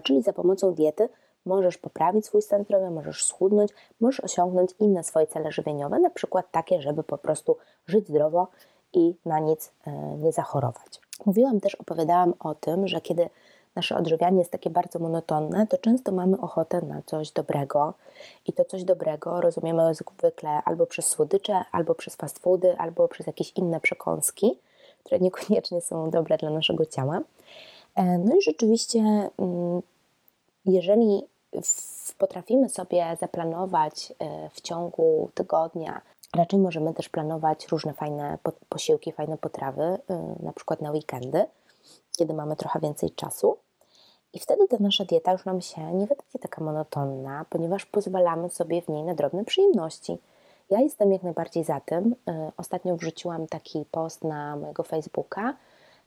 czyli 0.04 0.22
za 0.22 0.34
pomocą 0.34 0.74
diety 0.74 1.10
możesz 1.46 1.78
poprawić 1.78 2.26
swój 2.26 2.42
stan 2.42 2.64
zdrowia, 2.64 2.90
możesz 2.90 3.26
schudnąć, 3.26 3.72
możesz 4.00 4.20
osiągnąć 4.20 4.72
inne 4.80 5.04
swoje 5.04 5.28
cele 5.28 5.52
żywieniowe, 5.52 6.00
na 6.00 6.10
przykład 6.10 6.52
takie, 6.52 6.82
żeby 6.82 7.04
po 7.04 7.18
prostu 7.18 7.58
żyć 7.86 8.08
zdrowo 8.08 8.48
i 8.94 9.16
na 9.26 9.40
nic 9.40 9.72
e, 9.88 9.92
nie 10.18 10.32
zachorować. 10.32 11.02
Mówiłam 11.26 11.60
też, 11.60 11.76
opowiadałam 11.76 12.34
o 12.40 12.56
tym, 12.56 12.88
że 12.88 13.02
kiedy 13.02 13.30
nasze 13.76 13.96
odżywianie 13.96 14.40
jest 14.40 14.52
takie 14.52 14.70
bardzo 14.70 15.00
monotonne, 15.00 15.68
to 15.68 15.78
często 15.78 16.12
mamy 16.12 16.42
ochotę 16.42 16.82
na 16.82 17.02
coś 17.06 17.32
dobrego 17.32 17.94
i 18.46 18.54
to 18.54 18.66
coś 18.66 18.84
dobrego 18.84 19.42
rozumiemy 19.42 19.94
zwykle 19.94 20.62
albo 20.66 20.86
przez 20.86 21.08
słodycze, 21.08 21.62
albo 21.72 21.96
przez 21.96 22.16
fast 22.16 22.40
foody, 22.40 22.78
albo 22.78 23.08
przez 23.08 23.28
jakieś 23.28 23.52
inne 23.56 23.80
przekąski 23.80 24.60
które 25.08 25.20
niekoniecznie 25.28 25.82
są 25.82 26.10
dobre 26.10 26.38
dla 26.38 26.50
naszego 26.50 26.86
ciała. 26.86 27.22
E, 27.96 28.18
no 28.18 28.36
i 28.36 28.42
rzeczywiście, 28.42 29.00
mm, 29.38 29.82
jeżeli 30.66 31.24
potrafimy 32.18 32.70
sobie 32.70 33.18
zaplanować 33.20 34.14
e, 34.20 34.50
w 34.50 34.62
ciągu 34.62 35.30
tygodnia, 35.34 36.02
raczej 36.36 36.60
możemy 36.60 36.94
też 36.94 37.10
planować 37.10 37.68
różne 37.68 37.94
fajne 37.94 38.38
posiłki, 38.70 39.12
fajne 39.12 39.38
potrawy, 39.38 39.84
e, 39.84 40.36
na 40.44 40.54
przykład 40.54 40.82
na 40.82 40.92
weekendy, 40.92 41.46
kiedy 42.18 42.34
mamy 42.34 42.56
trochę 42.56 42.80
więcej 42.80 43.12
czasu. 43.12 43.58
I 44.34 44.40
wtedy 44.40 44.68
ta 44.68 44.78
nasza 44.80 45.06
dieta 45.06 45.32
już 45.32 45.46
nam 45.46 45.62
się 45.62 45.94
nie 45.94 46.08
wydaje 46.08 46.40
taka 46.42 46.64
monotonna, 46.64 47.46
ponieważ 47.50 47.86
pozwalamy 47.86 48.50
sobie 48.50 48.82
w 48.82 48.88
niej 48.88 49.04
na 49.04 49.14
drobne 49.16 49.46
przyjemności. 49.46 50.18
Ja 50.70 50.82
jestem 50.82 51.12
jak 51.12 51.24
najbardziej 51.24 51.64
za 51.64 51.80
tym. 51.80 52.16
E, 52.28 52.52
ostatnio 52.58 52.96
wrzuciłam 52.96 53.48
taki 53.48 53.86
post 53.92 54.24
na 54.24 54.56
mojego 54.56 54.84
Facebooka, 54.84 55.54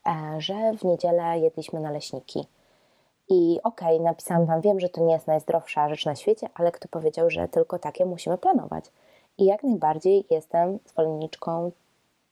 e, 0.07 0.41
że 0.41 0.73
w 0.79 0.85
niedzielę 0.85 1.39
jedliśmy 1.39 1.81
naleśniki. 1.81 2.47
I 3.29 3.61
okej, 3.65 3.95
okay, 3.95 4.05
napisałam 4.05 4.47
Wam, 4.47 4.61
wiem, 4.61 4.81
że 4.81 4.89
to 4.89 5.01
nie 5.05 5.13
jest 5.13 5.27
najzdrowsza 5.27 5.89
rzecz 5.89 6.07
na 6.07 6.15
świecie, 6.15 6.49
ale 6.55 6.73
kto 6.73 6.89
powiedział, 6.89 7.31
że 7.31 7.49
tylko 7.49 7.79
takie 7.79 8.07
musimy 8.07 8.39
planować? 8.39 8.85
I 9.39 9.45
jak 9.45 9.63
najbardziej 9.63 10.25
jestem 10.31 10.79
zwolenniczką 10.87 11.71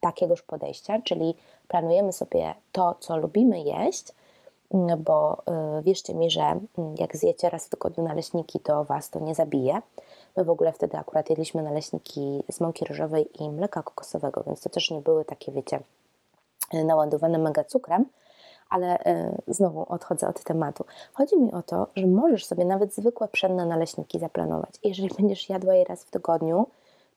takiegoż 0.01 0.43
podejścia, 0.43 1.03
czyli 1.05 1.35
planujemy 1.69 2.13
sobie 2.13 2.55
to, 2.73 2.95
co 3.01 3.17
lubimy 3.17 3.61
jeść, 3.61 4.13
bo 4.99 5.43
e, 5.47 5.83
wierzcie 5.83 6.15
mi, 6.15 6.31
że 6.31 6.61
jak 6.99 7.17
zjecie 7.17 7.51
raz 7.51 7.67
w 7.67 7.71
tygodniu 7.71 8.05
naleśniki, 8.05 8.61
to 8.61 8.85
Was 8.85 9.11
to 9.11 9.21
nie 9.21 9.35
zabije. 9.35 9.83
My 10.39 10.45
w 10.45 10.51
ogóle 10.51 10.73
wtedy 10.73 10.97
akurat 10.97 11.31
jedliśmy 11.31 11.63
naleśniki 11.63 12.45
z 12.51 12.61
mąki 12.61 12.85
ryżowej 12.85 13.43
i 13.43 13.51
mleka 13.51 13.83
kokosowego, 13.83 14.43
więc 14.47 14.61
to 14.61 14.69
też 14.69 14.91
nie 14.91 15.01
były 15.01 15.25
takie, 15.25 15.53
wiecie, 15.53 15.81
naładowane 16.73 17.39
mega 17.39 17.65
cukrem, 17.65 18.05
ale 18.71 18.99
e, 18.99 19.39
znowu 19.49 19.87
odchodzę 19.89 20.29
od 20.29 20.45
tematu. 20.45 20.85
Chodzi 21.15 21.39
mi 21.39 21.53
o 21.53 21.63
to, 21.63 21.87
że 21.97 22.07
możesz 22.07 22.47
sobie 22.47 22.65
nawet 22.65 22.95
zwykłe 22.95 23.29
pszenne 23.29 23.67
naleśniki 23.67 24.19
zaplanować. 24.19 24.71
jeżeli 24.85 25.09
będziesz 25.19 25.49
jadła 25.49 25.75
je 25.75 25.85
raz 25.85 26.05
w 26.05 26.11
tygodniu, 26.11 26.67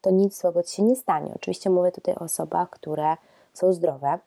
to 0.01 0.09
nic 0.09 0.41
złego 0.41 0.63
Ci 0.63 0.75
się 0.75 0.83
nie 0.83 0.95
stanie. 0.95 1.31
Oczywiście 1.35 1.69
mówię 1.69 1.91
tutaj 1.91 2.15
o 2.15 2.19
osobach, 2.19 2.69
które 2.69 3.15
są 3.53 3.73
zdrowe 3.73 4.19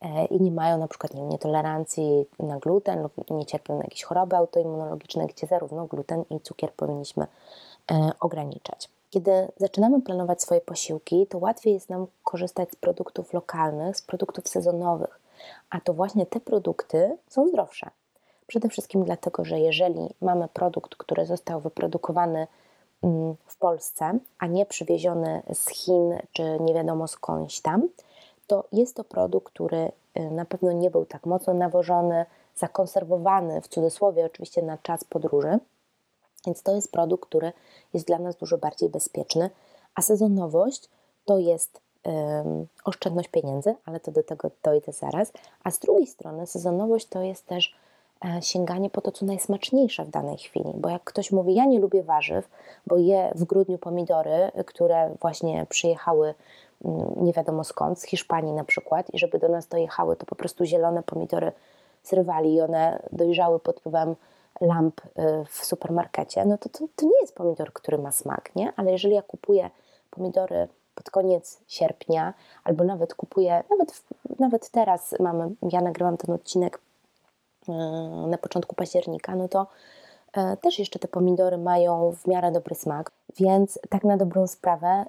e, 0.00 0.24
i 0.24 0.40
nie 0.40 0.50
mają 0.50 0.78
na 0.78 0.88
przykład 0.88 1.14
nie 1.14 1.22
nietolerancji 1.22 2.26
na 2.38 2.58
gluten 2.58 3.02
lub 3.02 3.30
nie 3.30 3.46
cierpią 3.46 3.76
na 3.76 3.84
jakieś 3.84 4.02
choroby 4.02 4.36
autoimmunologiczne, 4.36 5.26
gdzie 5.26 5.46
zarówno 5.46 5.86
gluten 5.86 6.24
i 6.30 6.40
cukier 6.40 6.72
powinniśmy 6.72 7.26
ograniczać. 8.20 8.88
Kiedy 9.10 9.48
zaczynamy 9.56 10.02
planować 10.02 10.42
swoje 10.42 10.60
posiłki, 10.60 11.26
to 11.26 11.38
łatwiej 11.38 11.74
jest 11.74 11.90
nam 11.90 12.06
korzystać 12.24 12.70
z 12.72 12.76
produktów 12.76 13.32
lokalnych, 13.32 13.96
z 13.96 14.02
produktów 14.02 14.48
sezonowych, 14.48 15.20
a 15.70 15.80
to 15.80 15.94
właśnie 15.94 16.26
te 16.26 16.40
produkty 16.40 17.16
są 17.28 17.48
zdrowsze. 17.48 17.90
Przede 18.46 18.68
wszystkim 18.68 19.04
dlatego, 19.04 19.44
że 19.44 19.60
jeżeli 19.60 20.14
mamy 20.20 20.48
produkt, 20.48 20.96
który 20.96 21.26
został 21.26 21.60
wyprodukowany 21.60 22.46
mm, 23.02 23.34
w 23.46 23.56
Polsce, 23.56 24.18
a 24.38 24.46
nie 24.46 24.66
przywieziony 24.66 25.42
z 25.54 25.68
Chin 25.68 26.18
czy 26.32 26.58
nie 26.60 26.74
wiadomo 26.74 27.08
skądś 27.08 27.60
tam, 27.60 27.88
to 28.46 28.64
jest 28.72 28.96
to 28.96 29.04
produkt, 29.04 29.52
który 29.52 29.92
y, 30.18 30.30
na 30.30 30.44
pewno 30.44 30.72
nie 30.72 30.90
był 30.90 31.06
tak 31.06 31.26
mocno 31.26 31.54
nawożony, 31.54 32.26
zakonserwowany 32.56 33.60
w 33.60 33.68
cudzysłowie 33.68 34.24
oczywiście 34.24 34.62
na 34.62 34.78
czas 34.78 35.04
podróży 35.04 35.58
więc 36.46 36.62
to 36.62 36.74
jest 36.74 36.92
produkt, 36.92 37.28
który 37.28 37.52
jest 37.94 38.06
dla 38.06 38.18
nas 38.18 38.36
dużo 38.36 38.58
bardziej 38.58 38.88
bezpieczny, 38.88 39.50
a 39.94 40.02
sezonowość 40.02 40.88
to 41.24 41.38
jest 41.38 41.80
um, 42.04 42.66
oszczędność 42.84 43.28
pieniędzy, 43.28 43.74
ale 43.84 44.00
to 44.00 44.12
do 44.12 44.22
tego 44.22 44.50
dojdę 44.62 44.92
zaraz. 44.92 45.32
A 45.64 45.70
z 45.70 45.78
drugiej 45.78 46.06
strony 46.06 46.46
sezonowość 46.46 47.06
to 47.06 47.22
jest 47.22 47.46
też 47.46 47.76
e, 48.24 48.42
sięganie 48.42 48.90
po 48.90 49.00
to, 49.00 49.12
co 49.12 49.26
najsmaczniejsze 49.26 50.04
w 50.04 50.10
danej 50.10 50.36
chwili. 50.36 50.72
Bo 50.74 50.88
jak 50.88 51.04
ktoś 51.04 51.32
mówi, 51.32 51.54
ja 51.54 51.64
nie 51.64 51.80
lubię 51.80 52.02
warzyw, 52.02 52.48
bo 52.86 52.96
je 52.96 53.32
w 53.34 53.44
grudniu 53.44 53.78
pomidory, 53.78 54.52
które 54.66 55.14
właśnie 55.20 55.66
przyjechały 55.68 56.34
mm, 56.84 57.12
nie 57.16 57.32
wiadomo 57.32 57.64
skąd, 57.64 58.00
z 58.00 58.04
Hiszpanii 58.04 58.52
na 58.52 58.64
przykład, 58.64 59.14
i 59.14 59.18
żeby 59.18 59.38
do 59.38 59.48
nas 59.48 59.66
dojechały, 59.66 60.16
to 60.16 60.26
po 60.26 60.34
prostu 60.34 60.64
zielone 60.64 61.02
pomidory 61.02 61.52
zrywali 62.04 62.54
i 62.54 62.60
one 62.60 63.02
dojrzały 63.12 63.60
pod 63.60 63.80
wpływem 63.80 64.16
lamp 64.60 65.00
y, 65.00 65.44
w 65.50 65.64
supermarkecie, 65.64 66.44
no 66.44 66.58
to, 66.58 66.68
to, 66.68 66.84
to 66.96 67.06
nie 67.06 67.20
jest 67.20 67.34
pomidor, 67.34 67.72
który 67.72 67.98
ma 67.98 68.12
smak, 68.12 68.56
nie? 68.56 68.72
Ale 68.76 68.92
jeżeli 68.92 69.14
ja 69.14 69.22
kupuję 69.22 69.70
pomidory 70.10 70.68
pod 70.94 71.10
koniec 71.10 71.58
sierpnia, 71.68 72.34
albo 72.64 72.84
nawet 72.84 73.14
kupuję, 73.14 73.62
nawet, 73.70 74.02
nawet 74.38 74.70
teraz 74.70 75.14
mamy, 75.20 75.50
ja 75.72 75.80
nagrywam 75.80 76.16
ten 76.16 76.34
odcinek 76.34 76.80
y, 77.68 77.72
na 78.28 78.38
początku 78.38 78.74
października, 78.74 79.36
no 79.36 79.48
to 79.48 79.66
y, 80.36 80.56
też 80.56 80.78
jeszcze 80.78 80.98
te 80.98 81.08
pomidory 81.08 81.58
mają 81.58 82.12
w 82.12 82.26
miarę 82.26 82.52
dobry 82.52 82.74
smak, 82.74 83.10
więc 83.36 83.78
tak 83.88 84.04
na 84.04 84.16
dobrą 84.16 84.46
sprawę 84.46 85.04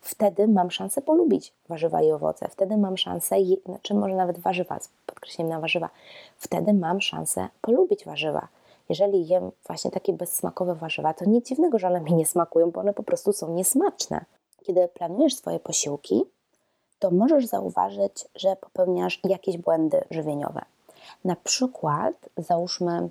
wtedy 0.00 0.48
mam 0.48 0.70
szansę 0.70 1.02
polubić 1.02 1.52
warzywa 1.68 2.02
i 2.02 2.12
owoce, 2.12 2.48
wtedy 2.48 2.76
mam 2.76 2.96
szansę, 2.96 3.36
znaczy 3.66 3.94
może 3.94 4.14
nawet 4.14 4.38
warzywa, 4.38 4.80
z 4.80 4.88
podkreśleniem 5.06 5.52
na 5.52 5.60
warzywa, 5.60 5.90
wtedy 6.38 6.74
mam 6.74 7.00
szansę 7.00 7.48
polubić 7.60 8.04
warzywa 8.04 8.48
jeżeli 8.88 9.28
jem 9.28 9.50
właśnie 9.66 9.90
takie 9.90 10.12
bezsmakowe 10.12 10.74
warzywa, 10.74 11.14
to 11.14 11.24
nic 11.24 11.48
dziwnego, 11.48 11.78
że 11.78 11.86
one 11.86 12.00
mi 12.00 12.14
nie 12.14 12.26
smakują, 12.26 12.70
bo 12.70 12.80
one 12.80 12.94
po 12.94 13.02
prostu 13.02 13.32
są 13.32 13.54
niesmaczne. 13.54 14.24
Kiedy 14.64 14.88
planujesz 14.88 15.34
swoje 15.36 15.60
posiłki, 15.60 16.24
to 16.98 17.10
możesz 17.10 17.46
zauważyć, 17.46 18.24
że 18.34 18.56
popełniasz 18.56 19.20
jakieś 19.24 19.58
błędy 19.58 20.04
żywieniowe. 20.10 20.62
Na 21.24 21.36
przykład, 21.36 22.14
załóżmy, 22.36 23.08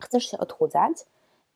chcesz 0.00 0.24
się 0.24 0.38
odchudzać 0.38 0.92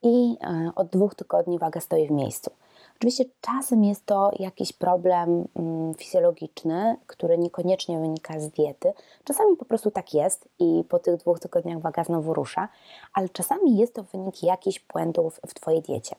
i 0.02 0.36
e, 0.40 0.70
od 0.76 0.88
dwóch 0.88 1.14
tygodni 1.14 1.58
waga 1.58 1.80
stoi 1.80 2.08
w 2.08 2.10
miejscu. 2.10 2.50
Oczywiście 2.96 3.24
czasem 3.40 3.84
jest 3.84 4.06
to 4.06 4.30
jakiś 4.38 4.72
problem 4.72 5.48
mm, 5.56 5.94
fizjologiczny, 5.94 6.96
który 7.06 7.38
niekoniecznie 7.38 7.98
wynika 7.98 8.40
z 8.40 8.48
diety. 8.48 8.92
Czasami 9.24 9.56
po 9.56 9.64
prostu 9.64 9.90
tak 9.90 10.14
jest 10.14 10.48
i 10.58 10.84
po 10.88 10.98
tych 10.98 11.16
dwóch 11.16 11.40
tygodniach 11.40 11.80
waga 11.80 12.04
znowu 12.04 12.34
rusza, 12.34 12.68
ale 13.14 13.28
czasami 13.28 13.76
jest 13.76 13.94
to 13.94 14.02
wynik 14.02 14.42
jakichś 14.42 14.80
błędów 14.92 15.40
w 15.46 15.54
Twojej 15.54 15.82
diecie. 15.82 16.16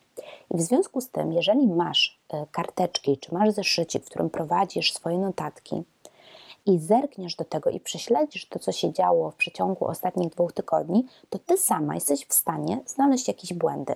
I 0.51 0.57
w 0.57 0.61
związku 0.61 1.01
z 1.01 1.09
tym, 1.09 1.33
jeżeli 1.33 1.67
masz 1.67 2.19
e, 2.33 2.45
karteczki, 2.51 3.17
czy 3.17 3.33
masz 3.33 3.51
zeszyci, 3.51 3.99
w 3.99 4.05
którym 4.05 4.29
prowadzisz 4.29 4.93
swoje 4.93 5.17
notatki, 5.17 5.83
i 6.65 6.79
zerkniesz 6.79 7.35
do 7.35 7.43
tego 7.43 7.69
i 7.69 7.79
prześledzisz 7.79 8.45
to, 8.45 8.59
co 8.59 8.71
się 8.71 8.93
działo 8.93 9.31
w 9.31 9.35
przeciągu 9.35 9.85
ostatnich 9.85 10.29
dwóch 10.29 10.53
tygodni, 10.53 11.05
to 11.29 11.39
ty 11.39 11.57
sama 11.57 11.95
jesteś 11.95 12.25
w 12.25 12.33
stanie 12.33 12.79
znaleźć 12.85 13.27
jakieś 13.27 13.53
błędy. 13.53 13.95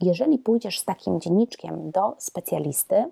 Jeżeli 0.00 0.38
pójdziesz 0.38 0.78
z 0.78 0.84
takim 0.84 1.20
dzienniczkiem 1.20 1.90
do 1.90 2.14
specjalisty, 2.18 3.04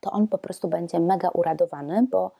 to 0.00 0.10
on 0.10 0.28
po 0.28 0.38
prostu 0.38 0.68
będzie 0.68 1.00
mega 1.00 1.28
uradowany, 1.28 2.06
bo 2.10 2.30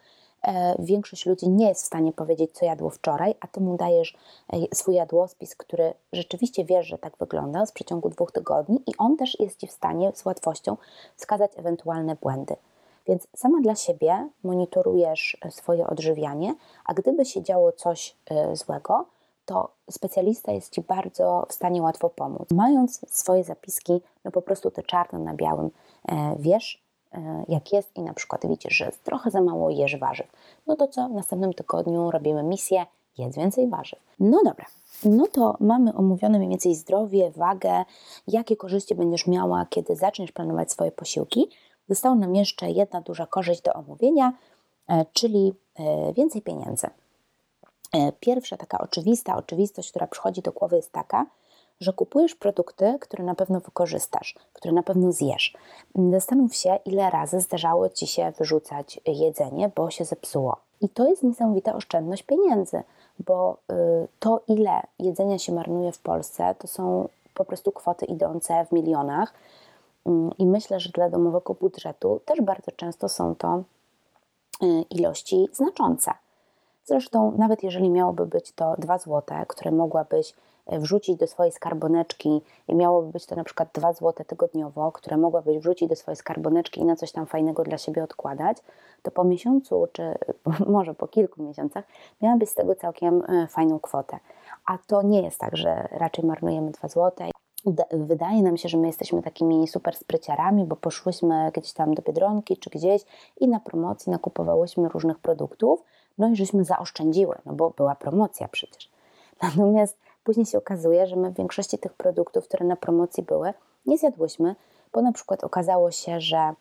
e, 0.42 0.74
większość 0.78 1.26
ludzi 1.26 1.48
nie 1.48 1.68
jest 1.68 1.82
w 1.82 1.86
stanie 1.86 2.12
powiedzieć, 2.12 2.52
co 2.52 2.64
jadło 2.64 2.90
wczoraj, 2.90 3.34
a 3.40 3.46
ty 3.46 3.60
mu 3.60 3.76
dajesz 3.76 4.16
e, 4.52 4.56
swój 4.74 4.94
jadłospis, 4.94 5.56
który 5.56 5.94
rzeczywiście 6.12 6.64
wiesz, 6.64 6.86
że 6.86 6.98
tak 6.98 7.16
wygląda 7.16 7.66
z 7.66 7.72
przeciągu 7.72 8.08
dwóch 8.08 8.32
tygodni, 8.32 8.82
i 8.86 8.96
on 8.98 9.16
też 9.16 9.40
jest 9.40 9.58
ci 9.58 9.66
w 9.66 9.72
stanie 9.72 10.12
z 10.14 10.24
łatwością 10.24 10.76
wskazać 11.16 11.50
ewentualne 11.56 12.16
błędy. 12.16 12.56
Więc 13.06 13.28
sama 13.36 13.60
dla 13.60 13.74
siebie 13.74 14.28
monitorujesz 14.42 15.36
e, 15.44 15.50
swoje 15.50 15.86
odżywianie, 15.86 16.54
a 16.84 16.94
gdyby 16.94 17.24
się 17.24 17.42
działo 17.42 17.72
coś 17.72 18.16
złego, 18.52 19.04
to 19.50 19.70
specjalista 19.90 20.52
jest 20.52 20.72
Ci 20.72 20.80
bardzo 20.80 21.46
w 21.48 21.52
stanie 21.52 21.82
łatwo 21.82 22.10
pomóc. 22.10 22.48
Mając 22.50 23.00
swoje 23.08 23.44
zapiski, 23.44 24.00
no 24.24 24.30
po 24.30 24.42
prostu 24.42 24.70
to 24.70 24.82
czarno 24.82 25.18
na 25.18 25.34
białym 25.34 25.70
e, 26.08 26.36
wiesz, 26.38 26.82
e, 27.12 27.44
jak 27.48 27.72
jest 27.72 27.96
i 27.96 28.02
na 28.02 28.14
przykład 28.14 28.46
widzisz, 28.46 28.74
że 28.74 28.92
trochę 29.04 29.30
za 29.30 29.40
mało 29.40 29.70
jesz 29.70 29.96
warzyw. 29.96 30.26
No 30.66 30.76
to 30.76 30.88
co? 30.88 31.08
W 31.08 31.12
następnym 31.12 31.52
tygodniu 31.54 32.10
robimy 32.10 32.42
misję, 32.42 32.86
jedz 33.18 33.36
więcej 33.36 33.68
warzyw. 33.68 33.98
No 34.20 34.40
dobra, 34.44 34.66
no 35.04 35.26
to 35.26 35.56
mamy 35.60 35.94
omówione 35.94 36.38
mniej 36.38 36.50
więcej 36.50 36.74
zdrowie, 36.74 37.30
wagę, 37.30 37.84
jakie 38.28 38.56
korzyści 38.56 38.94
będziesz 38.94 39.26
miała, 39.26 39.66
kiedy 39.70 39.96
zaczniesz 39.96 40.32
planować 40.32 40.72
swoje 40.72 40.92
posiłki. 40.92 41.50
Została 41.88 42.14
nam 42.14 42.34
jeszcze 42.34 42.70
jedna 42.70 43.00
duża 43.00 43.26
korzyść 43.26 43.62
do 43.62 43.72
omówienia, 43.72 44.32
e, 44.88 45.04
czyli 45.12 45.54
więcej 46.16 46.42
pieniędzy. 46.42 46.86
E, 47.92 48.12
pierwsza 48.12 48.56
taka 48.56 48.78
oczywista 48.78 49.36
oczywistość, 49.36 49.90
która 49.90 50.06
przychodzi 50.06 50.42
do 50.42 50.52
głowy 50.52 50.76
jest 50.76 50.92
taka, 50.92 51.26
że 51.80 51.92
kupujesz 51.92 52.34
produkty, 52.34 52.98
które 53.00 53.24
na 53.24 53.34
pewno 53.34 53.60
wykorzystasz, 53.60 54.34
które 54.52 54.74
na 54.74 54.82
pewno 54.82 55.12
zjesz. 55.12 55.54
Zastanów 56.10 56.54
się, 56.54 56.78
ile 56.84 57.10
razy 57.10 57.40
zdarzało 57.40 57.88
ci 57.88 58.06
się 58.06 58.32
wyrzucać 58.38 59.00
jedzenie, 59.06 59.70
bo 59.76 59.90
się 59.90 60.04
zepsuło. 60.04 60.56
I 60.80 60.88
to 60.88 61.08
jest 61.08 61.22
niesamowita 61.22 61.74
oszczędność 61.74 62.22
pieniędzy, 62.22 62.82
bo 63.26 63.56
y, 63.72 64.08
to, 64.18 64.40
ile 64.48 64.82
jedzenia 64.98 65.38
się 65.38 65.52
marnuje 65.52 65.92
w 65.92 65.98
Polsce, 65.98 66.54
to 66.58 66.66
są 66.66 67.08
po 67.34 67.44
prostu 67.44 67.72
kwoty 67.72 68.06
idące 68.06 68.66
w 68.66 68.72
milionach. 68.72 69.34
Mm, 70.06 70.30
I 70.38 70.46
myślę, 70.46 70.80
że 70.80 70.90
dla 70.90 71.10
domowego 71.10 71.54
budżetu 71.54 72.20
też 72.24 72.40
bardzo 72.40 72.72
często 72.72 73.08
są 73.08 73.34
to 73.34 73.62
y, 74.62 74.66
ilości 74.90 75.48
znaczące. 75.52 76.10
Zresztą, 76.90 77.32
nawet 77.38 77.62
jeżeli 77.62 77.90
miałoby 77.90 78.26
być 78.26 78.52
to 78.52 78.74
2 78.78 78.98
zł, 78.98 79.22
które 79.48 79.70
mogłabyś 79.70 80.34
e, 80.66 80.78
wrzucić 80.78 81.16
do 81.16 81.26
swojej 81.26 81.52
skarboneczki 81.52 82.42
i 82.68 82.74
miałoby 82.74 83.12
być 83.12 83.26
to 83.26 83.36
na 83.36 83.44
przykład 83.44 83.68
2 83.74 83.92
zł 83.92 84.26
tygodniowo, 84.26 84.92
które 84.92 85.16
mogłabyś 85.16 85.58
wrzucić 85.58 85.88
do 85.88 85.96
swojej 85.96 86.16
skarboneczki 86.16 86.80
i 86.80 86.84
na 86.84 86.96
coś 86.96 87.12
tam 87.12 87.26
fajnego 87.26 87.62
dla 87.62 87.78
siebie 87.78 88.04
odkładać, 88.04 88.56
to 89.02 89.10
po 89.10 89.24
miesiącu, 89.24 89.88
czy 89.92 90.14
może 90.76 90.94
po 90.94 91.08
kilku 91.08 91.42
miesiącach, 91.42 91.84
miałabyś 92.22 92.48
z 92.48 92.54
tego 92.54 92.74
całkiem 92.74 93.22
e, 93.28 93.46
fajną 93.46 93.80
kwotę. 93.80 94.18
A 94.66 94.78
to 94.86 95.02
nie 95.02 95.22
jest 95.22 95.38
tak, 95.38 95.56
że 95.56 95.88
raczej 95.90 96.24
marnujemy 96.24 96.70
2 96.70 96.88
zł. 96.88 97.30
Wydaje 97.92 98.42
nam 98.42 98.56
się, 98.56 98.68
że 98.68 98.78
my 98.78 98.86
jesteśmy 98.86 99.22
takimi 99.22 99.68
super 99.68 99.96
spryciarami, 99.96 100.64
bo 100.64 100.76
poszłyśmy 100.76 101.50
gdzieś 101.54 101.72
tam 101.72 101.94
do 101.94 102.02
Biedronki 102.02 102.56
czy 102.56 102.70
gdzieś 102.70 103.02
i 103.40 103.48
na 103.48 103.60
promocji 103.60 104.12
nakupowałyśmy 104.12 104.88
różnych 104.88 105.18
produktów, 105.18 105.84
no 106.18 106.28
i 106.28 106.36
żeśmy 106.36 106.64
zaoszczędziły, 106.64 107.38
no 107.46 107.52
bo 107.52 107.70
była 107.70 107.94
promocja 107.94 108.48
przecież. 108.48 108.90
Natomiast 109.42 109.96
później 110.24 110.46
się 110.46 110.58
okazuje, 110.58 111.06
że 111.06 111.16
my 111.16 111.30
w 111.30 111.36
większości 111.36 111.78
tych 111.78 111.92
produktów, 111.92 112.44
które 112.44 112.66
na 112.66 112.76
promocji 112.76 113.22
były, 113.22 113.52
nie 113.86 113.98
zjadłyśmy, 113.98 114.54
bo 114.92 115.02
na 115.02 115.12
przykład 115.12 115.44
okazało 115.44 115.90
się, 115.90 116.20
że 116.20 116.36
e, 116.36 116.54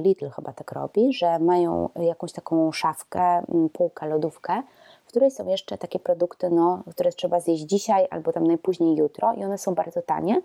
Lidl 0.00 0.28
chyba 0.28 0.52
tak 0.52 0.72
robi, 0.72 1.12
że 1.12 1.38
mają 1.38 1.88
jakąś 1.96 2.32
taką 2.32 2.72
szafkę, 2.72 3.42
półkę, 3.72 4.06
lodówkę, 4.06 4.62
w 5.04 5.08
której 5.08 5.30
są 5.30 5.48
jeszcze 5.48 5.78
takie 5.78 5.98
produkty, 5.98 6.50
no, 6.50 6.82
które 6.90 7.12
trzeba 7.12 7.40
zjeść 7.40 7.62
dzisiaj 7.62 8.06
albo 8.10 8.32
tam 8.32 8.46
najpóźniej 8.46 8.96
jutro 8.96 9.32
i 9.32 9.44
one 9.44 9.58
są 9.58 9.74
bardzo 9.74 10.02
tanie, 10.02 10.42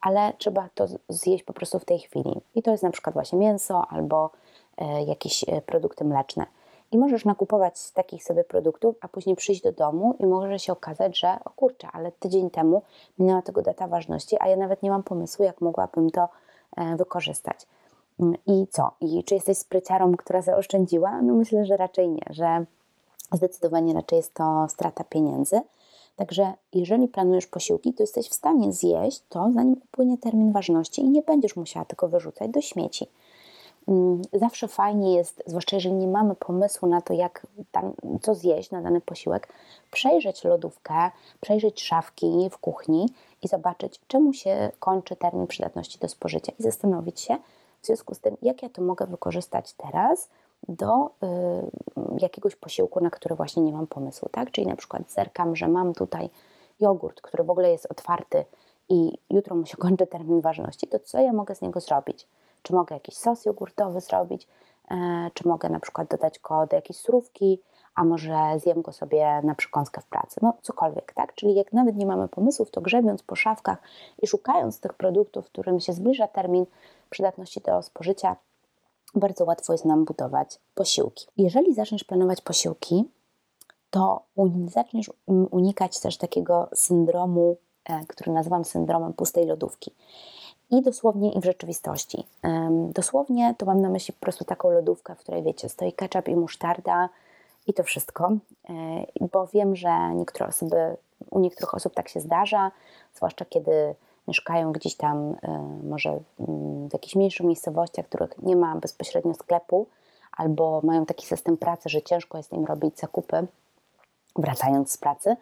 ale 0.00 0.32
trzeba 0.38 0.68
to 0.74 0.86
zjeść 1.08 1.44
po 1.44 1.52
prostu 1.52 1.78
w 1.78 1.84
tej 1.84 1.98
chwili. 1.98 2.40
I 2.54 2.62
to 2.62 2.70
jest 2.70 2.82
na 2.82 2.90
przykład 2.90 3.14
właśnie 3.14 3.38
mięso 3.38 3.86
albo 3.90 4.30
e, 4.76 5.04
jakieś 5.04 5.44
e, 5.48 5.62
produkty 5.62 6.04
mleczne. 6.04 6.46
I 6.92 6.98
możesz 6.98 7.24
nakupować 7.24 7.90
takich 7.90 8.24
sobie 8.24 8.44
produktów, 8.44 8.96
a 9.00 9.08
później 9.08 9.36
przyjść 9.36 9.62
do 9.62 9.72
domu 9.72 10.16
i 10.18 10.26
może 10.26 10.58
się 10.58 10.72
okazać, 10.72 11.18
że 11.18 11.38
o 11.44 11.50
kurczę, 11.50 11.88
ale 11.92 12.12
tydzień 12.12 12.50
temu 12.50 12.82
minęła 13.18 13.42
tego 13.42 13.62
data 13.62 13.88
ważności, 13.88 14.36
a 14.40 14.48
ja 14.48 14.56
nawet 14.56 14.82
nie 14.82 14.90
mam 14.90 15.02
pomysłu, 15.02 15.44
jak 15.44 15.60
mogłabym 15.60 16.10
to 16.10 16.28
e, 16.76 16.96
wykorzystać. 16.96 17.66
Mm, 18.20 18.34
I 18.46 18.66
co? 18.70 18.90
I 19.00 19.24
czy 19.24 19.34
jesteś 19.34 19.58
spryciarą, 19.58 20.16
która 20.16 20.42
zaoszczędziła? 20.42 21.22
No 21.22 21.34
myślę, 21.34 21.66
że 21.66 21.76
raczej 21.76 22.08
nie, 22.08 22.22
że 22.30 22.64
zdecydowanie 23.32 23.94
raczej 23.94 24.16
jest 24.16 24.34
to 24.34 24.66
strata 24.68 25.04
pieniędzy. 25.04 25.60
Także 26.16 26.52
jeżeli 26.74 27.08
planujesz 27.08 27.46
posiłki, 27.46 27.94
to 27.94 28.02
jesteś 28.02 28.28
w 28.28 28.34
stanie 28.34 28.72
zjeść 28.72 29.22
to, 29.28 29.50
zanim 29.54 29.76
upłynie 29.84 30.18
termin 30.18 30.52
ważności 30.52 31.02
i 31.02 31.10
nie 31.10 31.22
będziesz 31.22 31.56
musiała 31.56 31.84
tego 31.84 32.08
wyrzucać 32.08 32.50
do 32.50 32.60
śmieci. 32.60 33.06
Mm, 33.88 34.22
zawsze 34.32 34.68
fajnie 34.68 35.14
jest, 35.14 35.42
zwłaszcza 35.46 35.76
jeżeli 35.76 35.94
nie 35.94 36.06
mamy 36.06 36.34
pomysłu 36.34 36.88
na 36.88 37.00
to, 37.00 37.14
jak 37.14 37.46
tam, 37.72 37.92
co 38.22 38.34
zjeść 38.34 38.70
na 38.70 38.82
dany 38.82 39.00
posiłek, 39.00 39.48
przejrzeć 39.90 40.44
lodówkę, 40.44 41.10
przejrzeć 41.40 41.82
szafki 41.82 42.48
w 42.50 42.58
kuchni 42.58 43.08
i 43.42 43.48
zobaczyć, 43.48 44.00
czemu 44.08 44.32
się 44.32 44.70
kończy 44.80 45.16
termin 45.16 45.46
przydatności 45.46 45.98
do 45.98 46.08
spożycia 46.08 46.52
i 46.58 46.62
zastanowić 46.62 47.20
się 47.20 47.36
w 47.82 47.86
związku 47.86 48.14
z 48.14 48.20
tym, 48.20 48.36
jak 48.42 48.62
ja 48.62 48.68
to 48.68 48.82
mogę 48.82 49.06
wykorzystać 49.06 49.72
teraz 49.72 50.28
do 50.68 51.06
y, 51.06 51.10
jakiegoś 52.18 52.56
posiłku, 52.56 53.00
na 53.00 53.10
który 53.10 53.34
właśnie 53.34 53.62
nie 53.62 53.72
mam 53.72 53.86
pomysłu, 53.86 54.28
tak? 54.32 54.50
Czyli 54.50 54.66
na 54.66 54.76
przykład 54.76 55.12
zerkam, 55.12 55.56
że 55.56 55.68
mam 55.68 55.94
tutaj 55.94 56.30
jogurt, 56.80 57.20
który 57.20 57.44
w 57.44 57.50
ogóle 57.50 57.70
jest 57.70 57.86
otwarty 57.90 58.44
i 58.88 59.18
jutro 59.30 59.56
mu 59.56 59.66
się 59.66 59.76
kończy 59.86 60.06
termin 60.06 60.40
ważności, 60.40 60.86
to 60.86 60.98
co 60.98 61.18
ja 61.18 61.32
mogę 61.32 61.54
z 61.54 61.60
niego 61.60 61.80
zrobić? 61.80 62.26
Czy 62.62 62.74
mogę 62.74 62.94
jakiś 62.96 63.16
sos 63.16 63.44
jogurtowy 63.44 64.00
zrobić, 64.00 64.48
e, 64.90 65.30
czy 65.34 65.48
mogę 65.48 65.68
na 65.68 65.80
przykład 65.80 66.08
dodać 66.08 66.38
go 66.38 66.66
do 66.66 66.76
jakiejś 66.76 66.98
surówki, 66.98 67.60
a 67.94 68.04
może 68.04 68.38
zjem 68.56 68.82
go 68.82 68.92
sobie 68.92 69.40
na 69.44 69.54
przykąskę 69.54 70.00
w 70.00 70.06
pracy, 70.06 70.40
no 70.42 70.54
cokolwiek, 70.62 71.12
tak? 71.12 71.34
Czyli 71.34 71.54
jak 71.54 71.72
nawet 71.72 71.96
nie 71.96 72.06
mamy 72.06 72.28
pomysłów, 72.28 72.70
to 72.70 72.80
grzebiąc 72.80 73.22
po 73.22 73.36
szafkach 73.36 73.78
i 74.22 74.26
szukając 74.26 74.80
tych 74.80 74.94
produktów, 74.94 75.46
którym 75.46 75.80
się 75.80 75.92
zbliża 75.92 76.28
termin 76.28 76.66
przydatności 77.10 77.60
do 77.60 77.82
spożycia, 77.82 78.36
bardzo 79.14 79.44
łatwo 79.44 79.72
jest 79.72 79.84
nam 79.84 80.04
budować 80.04 80.58
posiłki. 80.74 81.26
Jeżeli 81.36 81.74
zaczniesz 81.74 82.04
planować 82.04 82.40
posiłki, 82.40 83.04
to 83.90 84.22
zaczniesz 84.66 85.10
unikać 85.26 86.00
też 86.00 86.16
takiego 86.16 86.68
syndromu, 86.74 87.56
e, 87.84 88.06
który 88.06 88.32
nazywam 88.32 88.64
syndromem 88.64 89.12
pustej 89.12 89.46
lodówki. 89.46 89.94
I 90.70 90.82
dosłownie, 90.82 91.32
i 91.32 91.40
w 91.40 91.44
rzeczywistości. 91.44 92.24
Dosłownie 92.94 93.54
to 93.58 93.66
mam 93.66 93.80
na 93.80 93.88
myśli 93.88 94.14
po 94.14 94.20
prostu 94.20 94.44
taką 94.44 94.70
lodówkę, 94.70 95.14
w 95.14 95.18
której 95.18 95.42
wiecie, 95.42 95.68
stoi 95.68 95.92
ketchup 95.92 96.28
i 96.28 96.36
musztarda 96.36 97.08
i 97.66 97.74
to 97.74 97.82
wszystko, 97.82 98.32
e, 98.68 98.74
bo 99.32 99.46
wiem, 99.46 99.76
że 99.76 100.14
niektóre 100.14 100.46
osoby, 100.48 100.96
u 101.30 101.40
niektórych 101.40 101.74
osób 101.74 101.94
tak 101.94 102.08
się 102.08 102.20
zdarza, 102.20 102.70
zwłaszcza 103.14 103.44
kiedy 103.44 103.94
mieszkają 104.28 104.72
gdzieś 104.72 104.94
tam, 104.94 105.36
e, 105.42 105.78
może 105.82 106.20
w 106.88 106.92
jakichś 106.92 107.16
mniejszych 107.16 107.46
miejscowościach, 107.46 108.06
których 108.06 108.42
nie 108.42 108.56
ma 108.56 108.76
bezpośrednio 108.76 109.34
sklepu, 109.34 109.86
albo 110.36 110.80
mają 110.84 111.06
taki 111.06 111.26
system 111.26 111.56
pracy, 111.56 111.88
że 111.88 112.02
ciężko 112.02 112.38
jest 112.38 112.52
im 112.52 112.64
robić 112.64 112.98
zakupy, 112.98 113.46
wracając 114.36 114.92
z 114.92 114.98
pracy. 114.98 115.36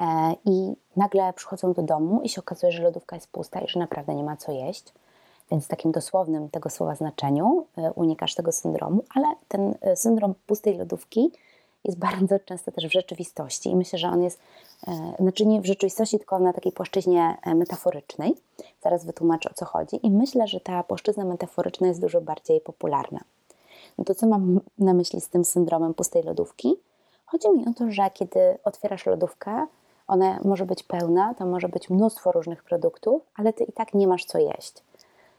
E, 0.00 0.34
I 0.44 0.74
nagle 0.96 1.32
przychodzą 1.32 1.72
do 1.72 1.82
domu 1.82 2.20
i 2.22 2.28
się 2.28 2.40
okazuje, 2.40 2.72
że 2.72 2.82
lodówka 2.82 3.16
jest 3.16 3.28
pusta 3.28 3.60
i 3.60 3.68
że 3.68 3.80
naprawdę 3.80 4.14
nie 4.14 4.24
ma 4.24 4.36
co 4.36 4.52
jeść. 4.52 4.92
Więc 5.50 5.64
w 5.64 5.68
takim 5.68 5.92
dosłownym 5.92 6.48
tego 6.48 6.70
słowa 6.70 6.94
znaczeniu 6.94 7.66
e, 7.76 7.92
unikasz 7.92 8.34
tego 8.34 8.52
syndromu, 8.52 9.04
ale 9.14 9.26
ten 9.48 9.74
e, 9.80 9.96
syndrom 9.96 10.34
pustej 10.46 10.76
lodówki 10.76 11.30
jest 11.84 11.98
bardzo 12.08 12.38
często 12.38 12.72
też 12.72 12.86
w 12.86 12.92
rzeczywistości 12.92 13.70
i 13.70 13.76
myślę, 13.76 13.98
że 13.98 14.08
on 14.08 14.22
jest, 14.22 14.40
znaczy 15.20 15.46
nie 15.46 15.60
w 15.60 15.66
rzeczywistości, 15.66 16.18
tylko 16.18 16.38
na 16.38 16.52
takiej 16.52 16.72
płaszczyźnie 16.72 17.36
metaforycznej. 17.54 18.34
Zaraz 18.82 19.04
wytłumaczę 19.04 19.50
o 19.50 19.54
co 19.54 19.64
chodzi 19.64 20.06
i 20.06 20.10
myślę, 20.10 20.46
że 20.46 20.60
ta 20.60 20.82
płaszczyzna 20.82 21.24
metaforyczna 21.24 21.86
jest 21.86 22.00
dużo 22.00 22.20
bardziej 22.20 22.60
popularna. 22.60 23.20
No 23.98 24.04
to 24.04 24.14
co 24.14 24.26
mam 24.26 24.60
na 24.78 24.94
myśli 24.94 25.20
z 25.20 25.28
tym 25.28 25.44
syndromem 25.44 25.94
pustej 25.94 26.22
lodówki? 26.22 26.76
Chodzi 27.26 27.50
mi 27.50 27.66
o 27.66 27.72
to, 27.72 27.90
że 27.90 28.10
kiedy 28.14 28.40
otwierasz 28.64 29.06
lodówkę, 29.06 29.66
ona 30.06 30.38
może 30.44 30.66
być 30.66 30.82
pełna, 30.82 31.34
to 31.34 31.46
może 31.46 31.68
być 31.68 31.90
mnóstwo 31.90 32.32
różnych 32.32 32.62
produktów, 32.62 33.22
ale 33.36 33.52
ty 33.52 33.64
i 33.64 33.72
tak 33.72 33.94
nie 33.94 34.06
masz 34.08 34.24
co 34.24 34.38
jeść. 34.38 34.74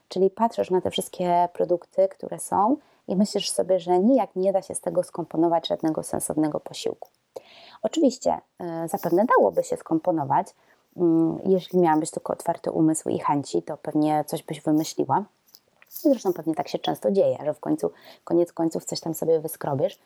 Czyli 0.08 0.30
patrzysz 0.30 0.70
na 0.70 0.80
te 0.80 0.90
wszystkie 0.90 1.48
produkty, 1.52 2.08
które 2.08 2.38
są 2.38 2.76
i 3.08 3.16
myślisz 3.16 3.50
sobie, 3.50 3.80
że 3.80 3.98
nijak 3.98 4.30
nie 4.36 4.52
da 4.52 4.62
się 4.62 4.74
z 4.74 4.80
tego 4.80 5.02
skomponować 5.02 5.68
żadnego 5.68 6.02
sensownego 6.02 6.60
posiłku. 6.60 7.08
Oczywiście 7.82 8.38
yy, 8.60 8.88
zapewne 8.88 9.24
dałoby 9.24 9.62
się 9.62 9.76
skomponować, 9.76 10.46
yy, 10.96 11.04
jeśli 11.44 11.78
miałabyś 11.78 12.10
tylko 12.10 12.32
otwarty 12.32 12.70
umysł 12.70 13.08
i 13.08 13.18
chęci, 13.18 13.62
to 13.62 13.76
pewnie 13.76 14.24
coś 14.26 14.42
byś 14.42 14.60
wymyśliła. 14.60 15.24
Zresztą 15.88 16.32
pewnie 16.32 16.54
tak 16.54 16.68
się 16.68 16.78
często 16.78 17.10
dzieje, 17.10 17.38
że 17.44 17.54
w 17.54 17.60
końcu, 17.60 17.90
koniec 18.24 18.52
końców 18.52 18.84
coś 18.84 19.00
tam 19.00 19.14
sobie 19.14 19.40
wyskrobiesz, 19.40 19.98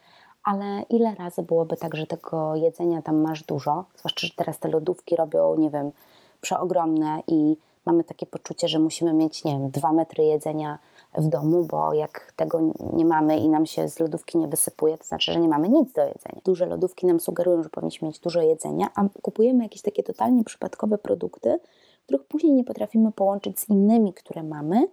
ale 0.44 0.83
ile 0.90 1.14
razy 1.14 1.42
byłoby 1.42 1.76
tak, 1.76 1.96
że 1.96 2.07
tego 2.07 2.57
jedzenia 2.57 3.03
tam 3.03 3.20
masz 3.20 3.42
dużo, 3.42 3.85
zwłaszcza, 3.96 4.26
że 4.26 4.33
teraz 4.37 4.59
te 4.59 4.68
lodówki 4.68 5.16
robią, 5.16 5.55
nie 5.55 5.70
wiem, 5.70 5.92
przeogromne 6.40 7.22
i 7.26 7.57
mamy 7.87 8.05
takie 8.05 8.26
poczucie, 8.26 8.68
że 8.68 8.79
musimy 8.79 9.12
mieć, 9.12 9.44
nie 9.44 9.53
wiem, 9.53 9.70
dwa 9.70 9.92
metry 9.92 10.24
jedzenia 10.24 10.79
w 11.18 11.29
domu, 11.29 11.64
bo 11.64 11.92
jak 11.92 12.33
tego 12.37 12.61
nie 12.92 13.05
mamy 13.05 13.38
i 13.38 13.48
nam 13.48 13.66
się 13.66 13.88
z 13.88 14.00
lodówki 14.00 14.38
nie 14.38 14.48
wysypuje, 14.48 14.98
to 14.98 15.05
znaczy, 15.05 15.33
że 15.33 15.40
nie 15.40 15.48
mamy 15.48 15.68
nic 15.68 15.92
do 15.92 16.03
jedzenia. 16.03 16.40
Duże 16.44 16.66
lodówki 16.66 17.07
nam 17.07 17.20
sugerują, 17.20 17.62
że 17.62 17.68
powinniśmy 17.68 18.09
mieć 18.09 18.18
dużo 18.18 18.42
jedzenia, 18.42 18.90
a 18.94 19.05
kupujemy 19.22 19.62
jakieś 19.62 19.83
takie 19.83 20.03
totalnie 20.03 20.44
przypadkowe 20.44 20.98
produkty, 20.98 21.59
których 22.07 22.24
później 22.26 22.53
nie 22.53 22.64
potrafimy 22.64 23.12
połączyć 23.12 23.61
z 23.61 23.68
innymi, 23.68 24.14
które 24.14 24.42
mamy 24.42 24.88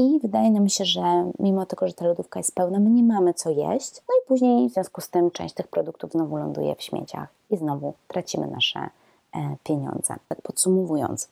i 0.00 0.20
wydaje 0.20 0.50
nam 0.50 0.68
się, 0.68 0.84
że 0.84 1.30
mimo 1.38 1.66
tego, 1.66 1.88
że 1.88 1.92
ta 1.92 2.06
lodówka 2.06 2.40
jest 2.40 2.54
pełna, 2.54 2.80
my 2.80 2.90
nie 2.90 3.02
mamy 3.02 3.34
co 3.34 3.50
jeść. 3.50 4.02
No 4.08 4.14
i 4.22 4.28
później 4.28 4.68
w 4.68 4.72
związku 4.72 5.00
z 5.00 5.08
tym 5.08 5.30
część 5.30 5.54
tych 5.54 5.68
produktów 5.68 6.12
znowu 6.12 6.36
ląduje 6.36 6.74
w 6.74 6.82
śmieciach 6.82 7.28
i 7.50 7.56
znowu 7.56 7.94
tracimy 8.08 8.46
nasze 8.46 8.80
e, 8.80 9.56
pieniądze. 9.64 10.14
Tak 10.28 10.42
podsumowując, 10.42 11.28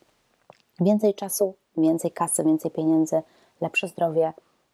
więcej 0.81 1.15
czasu, 1.15 1.55
więcej 1.77 2.11
kasy, 2.11 2.45
więcej 2.45 2.71
pieniędzy, 2.71 3.23
lepsze 3.61 3.89
zdrowie, 3.89 4.33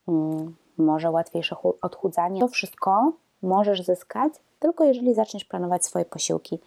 mm, 0.09 0.57
może 0.79 1.11
łatwiejsze 1.11 1.57
odchudzanie. 1.83 2.41
To 2.41 2.49
wszystko 2.49 3.13
możesz 3.43 3.83
zyskać 3.83 4.33
tylko 4.65 4.85
jeżeli 4.85 5.15
zaczniesz 5.15 5.45
planować 5.45 5.85
swoje 5.85 6.05
posiłki 6.05 6.59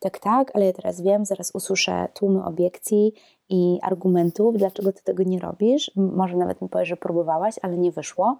tak, 0.00 0.18
tak, 0.18 0.56
ale 0.56 0.66
ja 0.66 0.72
teraz 0.72 1.00
wiem, 1.00 1.24
zaraz 1.24 1.50
usłyszę 1.54 2.08
tłumy 2.14 2.44
obiekcji 2.44 3.14
i 3.48 3.78
argumentów, 3.82 4.56
dlaczego 4.56 4.92
ty 4.92 5.02
tego 5.02 5.22
nie 5.22 5.38
robisz. 5.38 5.90
Może 5.96 6.36
nawet 6.36 6.62
mi 6.62 6.68
powiesz, 6.68 6.88
że 6.88 6.96
próbowałaś, 6.96 7.54
ale 7.62 7.76
nie 7.76 7.92
wyszło. 7.92 8.36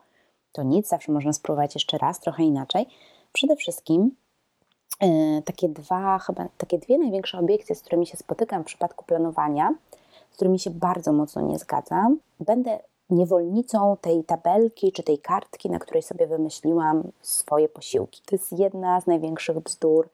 To 0.53 0.63
nic, 0.63 0.89
zawsze 0.89 1.13
można 1.13 1.33
spróbować 1.33 1.75
jeszcze 1.75 1.99
raz, 1.99 2.21
trochę 2.21 2.43
inaczej. 2.43 2.87
Przede 3.33 3.57
wszystkim 3.57 4.11
yy, 5.01 5.43
takie 5.45 5.69
dwa, 5.69 6.19
chyba 6.19 6.47
takie 6.59 6.79
dwie 6.79 6.99
największe 6.99 7.39
obiekcje, 7.39 7.75
z 7.75 7.81
którymi 7.81 8.07
się 8.07 8.17
spotykam 8.17 8.63
w 8.63 8.67
przypadku 8.67 9.05
planowania, 9.05 9.75
z 10.31 10.35
którymi 10.37 10.59
się 10.59 10.71
bardzo 10.71 11.13
mocno 11.13 11.43
nie 11.43 11.59
zgadzam. 11.59 12.19
Będę 12.41 12.79
niewolnicą 13.11 13.97
tej 14.01 14.25
tabelki 14.25 14.93
czy 14.93 15.03
tej 15.03 15.19
kartki, 15.19 15.71
na 15.71 15.79
której 15.79 16.03
sobie 16.03 16.27
wymyśliłam 16.27 17.03
swoje 17.23 17.69
posiłki. 17.69 18.23
To 18.27 18.35
jest 18.35 18.53
jedna 18.53 19.01
z 19.01 19.07
największych 19.07 19.61
bzdur, 19.61 20.09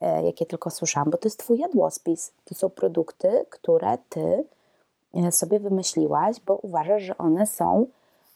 jakie 0.00 0.46
tylko 0.46 0.70
słyszałam, 0.70 1.10
bo 1.10 1.18
to 1.18 1.28
jest 1.28 1.38
Twój 1.38 1.58
jadłospis. 1.58 2.32
To 2.44 2.54
są 2.54 2.70
produkty, 2.70 3.46
które 3.50 3.98
Ty 4.08 4.44
e, 5.14 5.32
sobie 5.32 5.60
wymyśliłaś, 5.60 6.36
bo 6.46 6.56
uważasz, 6.56 7.02
że 7.02 7.18
one 7.18 7.46
są 7.46 7.86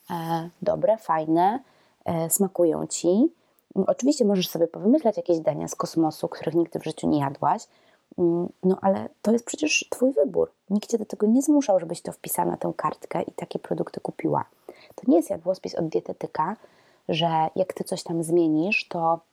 e, 0.09 0.49
dobre, 0.61 0.97
fajne, 0.97 1.59
smakują 2.29 2.87
Ci. 2.87 3.31
Oczywiście 3.87 4.25
możesz 4.25 4.49
sobie 4.49 4.67
powymyślać 4.67 5.17
jakieś 5.17 5.39
dania 5.39 5.67
z 5.67 5.75
kosmosu, 5.75 6.27
których 6.27 6.55
nigdy 6.55 6.79
w 6.79 6.83
życiu 6.83 7.09
nie 7.09 7.19
jadłaś, 7.19 7.67
mm, 8.17 8.49
no 8.63 8.77
ale 8.81 9.09
to 9.21 9.31
jest 9.31 9.45
przecież 9.45 9.85
Twój 9.89 10.13
wybór. 10.13 10.51
Nikt 10.69 10.89
Cię 10.91 10.97
do 10.97 11.05
tego 11.05 11.27
nie 11.27 11.41
zmuszał, 11.41 11.79
żebyś 11.79 12.01
to 12.01 12.11
wpisała 12.11 12.51
na 12.51 12.57
tę 12.57 12.73
kartkę 12.77 13.21
i 13.21 13.31
takie 13.31 13.59
produkty 13.59 13.99
kupiła. 13.99 14.45
To 14.67 15.03
nie 15.07 15.17
jest 15.17 15.29
jadłospis 15.29 15.75
od 15.75 15.87
dietetyka, 15.87 16.55
że 17.09 17.47
jak 17.55 17.73
Ty 17.73 17.83
coś 17.83 18.03
tam 18.03 18.23
zmienisz, 18.23 18.87
to 18.87 19.19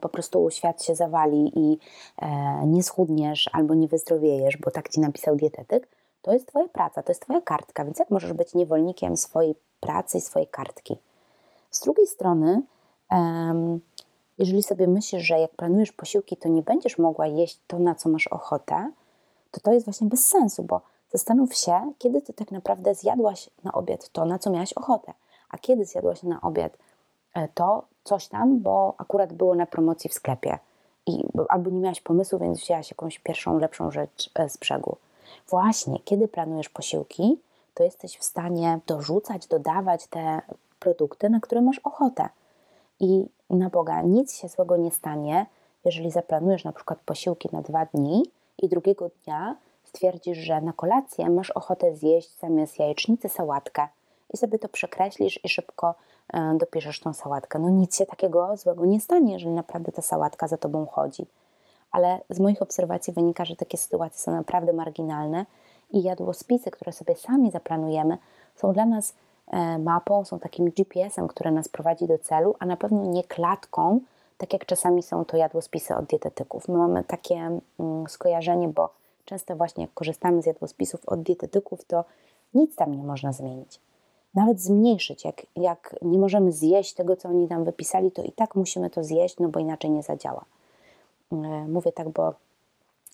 po 0.00 0.08
prostu 0.08 0.50
świat 0.50 0.84
się 0.84 0.94
zawali 0.94 1.52
i 1.58 1.78
e, 2.18 2.66
nie 2.66 2.82
schudniesz 2.82 3.50
albo 3.52 3.74
nie 3.74 3.88
wyzdrowiejesz, 3.88 4.56
bo 4.56 4.70
tak 4.70 4.88
ci 4.88 5.00
napisał 5.00 5.36
dietetyk, 5.36 5.88
to 6.22 6.32
jest 6.32 6.46
Twoja 6.46 6.68
praca, 6.68 7.02
to 7.02 7.10
jest 7.10 7.22
Twoja 7.22 7.40
kartka, 7.40 7.84
więc 7.84 7.98
jak 7.98 8.10
możesz 8.10 8.32
być 8.32 8.54
niewolnikiem 8.54 9.16
swojej 9.16 9.54
pracy 9.80 10.18
i 10.18 10.20
swojej 10.20 10.48
kartki? 10.48 10.96
Z 11.70 11.80
drugiej 11.80 12.06
strony, 12.06 12.62
jeżeli 14.38 14.62
sobie 14.62 14.86
myślisz, 14.86 15.22
że 15.22 15.40
jak 15.40 15.50
planujesz 15.50 15.92
posiłki, 15.92 16.36
to 16.36 16.48
nie 16.48 16.62
będziesz 16.62 16.98
mogła 16.98 17.26
jeść 17.26 17.60
to, 17.66 17.78
na 17.78 17.94
co 17.94 18.08
masz 18.08 18.26
ochotę, 18.26 18.90
to 19.50 19.60
to 19.60 19.72
jest 19.72 19.86
właśnie 19.86 20.08
bez 20.08 20.26
sensu, 20.26 20.62
bo 20.62 20.80
zastanów 21.12 21.54
się, 21.54 21.92
kiedy 21.98 22.22
ty 22.22 22.32
tak 22.32 22.50
naprawdę 22.50 22.94
zjadłaś 22.94 23.50
na 23.64 23.72
obiad 23.72 24.08
to, 24.08 24.24
na 24.24 24.38
co 24.38 24.50
miałaś 24.50 24.72
ochotę, 24.72 25.12
a 25.50 25.58
kiedy 25.58 25.84
zjadłaś 25.84 26.22
na 26.22 26.40
obiad 26.40 26.78
e, 27.34 27.48
to, 27.48 27.84
coś 28.04 28.28
tam, 28.28 28.60
bo 28.60 28.94
akurat 28.98 29.32
było 29.32 29.54
na 29.54 29.66
promocji 29.66 30.10
w 30.10 30.14
sklepie. 30.14 30.58
I, 31.06 31.24
albo 31.48 31.70
nie 31.70 31.80
miałaś 31.80 32.00
pomysłu, 32.00 32.38
więc 32.38 32.60
wzięłaś 32.60 32.90
jakąś 32.90 33.18
pierwszą, 33.18 33.58
lepszą 33.58 33.90
rzecz 33.90 34.30
e, 34.34 34.48
z 34.48 34.56
brzegu. 34.56 34.96
Właśnie, 35.48 35.98
kiedy 36.04 36.28
planujesz 36.28 36.68
posiłki, 36.68 37.38
to 37.74 37.84
jesteś 37.84 38.18
w 38.18 38.24
stanie 38.24 38.80
dorzucać, 38.86 39.46
dodawać 39.46 40.06
te 40.06 40.40
produkty, 40.78 41.30
na 41.30 41.40
które 41.40 41.60
masz 41.60 41.78
ochotę. 41.78 42.28
I 43.00 43.26
na 43.50 43.70
Boga, 43.70 44.02
nic 44.02 44.34
się 44.34 44.48
złego 44.48 44.76
nie 44.76 44.90
stanie, 44.90 45.46
jeżeli 45.84 46.10
zaplanujesz 46.10 46.64
na 46.64 46.72
przykład 46.72 46.98
posiłki 46.98 47.48
na 47.52 47.62
dwa 47.62 47.86
dni 47.86 48.22
i 48.58 48.68
drugiego 48.68 49.10
dnia 49.24 49.56
stwierdzisz, 49.84 50.38
że 50.38 50.60
na 50.60 50.72
kolację 50.72 51.30
masz 51.30 51.50
ochotę 51.50 51.96
zjeść 51.96 52.38
zamiast 52.38 52.78
jajecznicy 52.78 53.28
sałatkę 53.28 53.88
i 54.34 54.36
sobie 54.36 54.58
to 54.58 54.68
przekreślisz 54.68 55.44
i 55.44 55.48
szybko 55.48 55.94
dopiszesz 56.54 57.00
tą 57.00 57.12
sałatkę. 57.12 57.58
No 57.58 57.70
nic 57.70 57.96
się 57.96 58.06
takiego 58.06 58.56
złego 58.56 58.86
nie 58.86 59.00
stanie, 59.00 59.32
jeżeli 59.32 59.50
naprawdę 59.50 59.92
ta 59.92 60.02
sałatka 60.02 60.48
za 60.48 60.56
tobą 60.56 60.86
chodzi. 60.86 61.26
Ale 61.90 62.20
z 62.30 62.40
moich 62.40 62.62
obserwacji 62.62 63.12
wynika, 63.12 63.44
że 63.44 63.56
takie 63.56 63.78
sytuacje 63.78 64.18
są 64.18 64.32
naprawdę 64.32 64.72
marginalne 64.72 65.46
i 65.90 66.02
jadłospisy, 66.02 66.70
które 66.70 66.92
sobie 66.92 67.16
sami 67.16 67.50
zaplanujemy, 67.50 68.18
są 68.56 68.72
dla 68.72 68.86
nas 68.86 69.14
e, 69.46 69.78
mapą, 69.78 70.24
są 70.24 70.38
takim 70.38 70.70
GPS-em, 70.70 71.28
które 71.28 71.50
nas 71.50 71.68
prowadzi 71.68 72.06
do 72.06 72.18
celu, 72.18 72.54
a 72.58 72.66
na 72.66 72.76
pewno 72.76 73.04
nie 73.04 73.24
klatką, 73.24 74.00
tak 74.38 74.52
jak 74.52 74.66
czasami 74.66 75.02
są 75.02 75.24
to 75.24 75.36
jadłospisy 75.36 75.96
od 75.96 76.04
dietetyków. 76.04 76.68
My 76.68 76.78
mamy 76.78 77.04
takie 77.04 77.58
mm, 77.80 78.08
skojarzenie, 78.08 78.68
bo 78.68 78.90
często 79.24 79.56
właśnie 79.56 79.84
jak 79.84 79.94
korzystamy 79.94 80.42
z 80.42 80.46
jadłospisów 80.46 81.00
od 81.06 81.22
dietetyków, 81.22 81.84
to 81.84 82.04
nic 82.54 82.76
tam 82.76 82.94
nie 82.94 83.02
można 83.02 83.32
zmienić. 83.32 83.80
Nawet 84.34 84.60
zmniejszyć. 84.60 85.24
Jak, 85.24 85.46
jak 85.56 85.96
nie 86.02 86.18
możemy 86.18 86.52
zjeść 86.52 86.94
tego, 86.94 87.16
co 87.16 87.28
oni 87.28 87.46
nam 87.46 87.64
wypisali, 87.64 88.10
to 88.10 88.22
i 88.22 88.32
tak 88.32 88.54
musimy 88.54 88.90
to 88.90 89.04
zjeść, 89.04 89.36
no 89.38 89.48
bo 89.48 89.60
inaczej 89.60 89.90
nie 89.90 90.02
zadziała. 90.02 90.44
E, 91.32 91.36
mówię 91.68 91.92
tak, 91.92 92.08
bo 92.08 92.34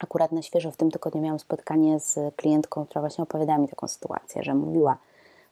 akurat 0.00 0.32
na 0.32 0.42
świeżo 0.42 0.70
w 0.70 0.76
tym 0.76 0.90
tygodniu 0.90 1.22
miałam 1.22 1.38
spotkanie 1.38 2.00
z 2.00 2.34
klientką, 2.36 2.86
która 2.86 3.00
właśnie 3.00 3.22
opowiadała 3.22 3.58
mi 3.58 3.68
taką 3.68 3.88
sytuację, 3.88 4.42
że 4.42 4.54
mówiła 4.54 4.96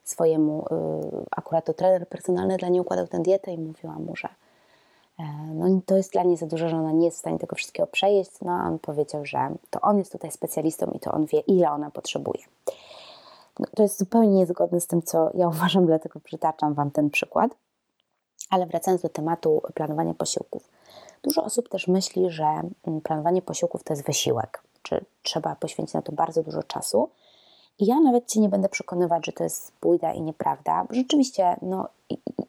swojemu, 0.03 0.65
y, 0.65 1.25
akurat 1.31 1.65
to 1.65 1.73
trener 1.73 2.07
personalny 2.07 2.57
dla 2.57 2.69
niej 2.69 2.81
układał 2.81 3.07
tę 3.07 3.19
dietę 3.19 3.53
i 3.53 3.57
mówiła 3.57 3.93
mu, 3.93 4.15
że 4.15 4.29
e, 5.19 5.23
no 5.53 5.81
to 5.85 5.97
jest 5.97 6.11
dla 6.11 6.23
niej 6.23 6.37
za 6.37 6.45
dużo, 6.45 6.69
że 6.69 6.77
ona 6.77 6.91
nie 6.91 7.05
jest 7.05 7.17
w 7.17 7.19
stanie 7.19 7.39
tego 7.39 7.55
wszystkiego 7.55 7.87
przejeść, 7.87 8.31
no 8.41 8.51
a 8.51 8.67
on 8.67 8.79
powiedział, 8.79 9.25
że 9.25 9.55
to 9.69 9.81
on 9.81 9.97
jest 9.97 10.11
tutaj 10.11 10.31
specjalistą 10.31 10.91
i 10.95 10.99
to 10.99 11.11
on 11.11 11.25
wie, 11.25 11.39
ile 11.39 11.71
ona 11.71 11.91
potrzebuje. 11.91 12.43
No, 13.59 13.65
to 13.75 13.83
jest 13.83 13.99
zupełnie 13.99 14.29
niezgodne 14.29 14.81
z 14.81 14.87
tym, 14.87 15.01
co 15.01 15.29
ja 15.33 15.47
uważam, 15.55 15.85
dlatego 15.85 16.19
przytaczam 16.19 16.73
Wam 16.73 16.91
ten 16.91 17.09
przykład. 17.09 17.51
Ale 18.49 18.65
wracając 18.65 19.01
do 19.01 19.09
tematu 19.09 19.61
planowania 19.73 20.13
posiłków. 20.13 20.69
Dużo 21.23 21.43
osób 21.43 21.69
też 21.69 21.87
myśli, 21.87 22.29
że 22.29 22.43
mm, 22.43 23.01
planowanie 23.03 23.41
posiłków 23.41 23.83
to 23.83 23.93
jest 23.93 24.05
wysiłek, 24.05 24.63
czy 24.83 25.05
trzeba 25.23 25.55
poświęcić 25.55 25.93
na 25.93 26.01
to 26.01 26.11
bardzo 26.11 26.43
dużo 26.43 26.63
czasu. 26.63 27.09
I 27.79 27.85
ja 27.85 27.99
nawet 27.99 28.25
Cię 28.25 28.39
nie 28.39 28.49
będę 28.49 28.69
przekonywać, 28.69 29.25
że 29.25 29.31
to 29.31 29.43
jest 29.43 29.71
bójda 29.81 30.13
i 30.13 30.21
nieprawda. 30.21 30.85
Rzeczywiście, 30.89 31.55
no, 31.61 31.87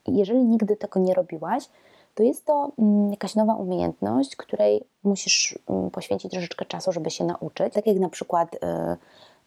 jeżeli 0.07 0.45
nigdy 0.45 0.77
tego 0.77 1.01
nie 1.01 1.15
robiłaś, 1.15 1.69
to 2.15 2.23
jest 2.23 2.45
to 2.45 2.73
mm, 2.79 3.11
jakaś 3.11 3.35
nowa 3.35 3.55
umiejętność, 3.55 4.37
której 4.37 4.85
musisz 5.05 5.59
mm, 5.69 5.91
poświęcić 5.91 6.33
troszeczkę 6.33 6.65
czasu, 6.65 6.93
żeby 6.93 7.11
się 7.11 7.25
nauczyć. 7.25 7.75
Tak 7.75 7.87
jak 7.87 7.97
na 7.97 8.09
przykład 8.09 8.55
y, 8.55 8.59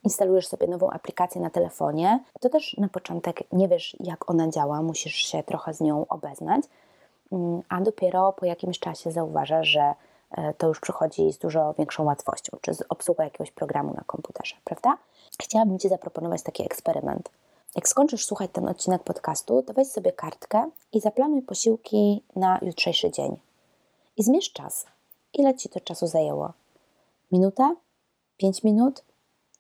instalujesz 0.04 0.48
sobie 0.48 0.68
nową 0.68 0.90
aplikację 0.90 1.42
na 1.42 1.50
telefonie, 1.50 2.24
to 2.40 2.50
też 2.50 2.78
na 2.78 2.90
początek 2.90 3.44
nie 3.52 3.68
wiesz, 3.68 3.98
jak 4.00 4.30
ona 4.30 4.50
działa, 4.50 4.82
musisz 4.82 5.14
się 5.16 5.44
trochę 5.44 5.74
z 5.74 5.82
nią 5.82 6.06
obeznać, 6.08 6.66
mm, 7.32 7.62
a 7.70 7.82
dopiero 7.82 8.34
po 8.34 8.46
jakimś 8.46 8.80
czasie 8.80 9.12
zauważasz, 9.12 9.68
że 9.68 9.94
e, 10.32 10.54
to 10.54 10.68
już 10.68 10.80
przychodzi 10.80 11.34
z 11.34 11.38
dużo 11.38 11.74
większą 11.78 12.04
łatwością, 12.04 12.58
czy 12.62 12.74
z 12.74 12.84
obsługą 12.90 13.24
jakiegoś 13.24 13.52
programu 13.52 13.94
na 13.94 14.04
komputerze, 14.06 14.56
prawda? 14.64 14.98
Chciałabym 15.42 15.80
Ci 15.80 15.90
zaproponować 15.90 16.44
taki 16.44 16.66
eksperyment. 16.66 17.30
Jak 17.76 17.88
skończysz 17.88 18.26
słuchać 18.26 18.50
ten 18.54 18.68
odcinek 18.68 19.04
podcastu, 19.04 19.62
to 19.62 19.74
weź 19.74 19.88
sobie 19.88 20.12
kartkę 20.12 20.70
i 20.92 21.00
zaplanuj 21.00 21.42
posiłki 21.42 22.24
na 22.36 22.60
jutrzejszy 22.62 23.12
dzień. 23.12 23.38
I 24.18 24.24
zmierz 24.24 24.54
czas. 24.54 24.86
Ile 25.34 25.56
Ci 25.56 25.70
to 25.70 25.80
czasu 25.80 26.08
zajęło? 26.08 26.54
Minuta? 27.32 27.76
Pięć 28.38 28.64
minut? 28.64 29.04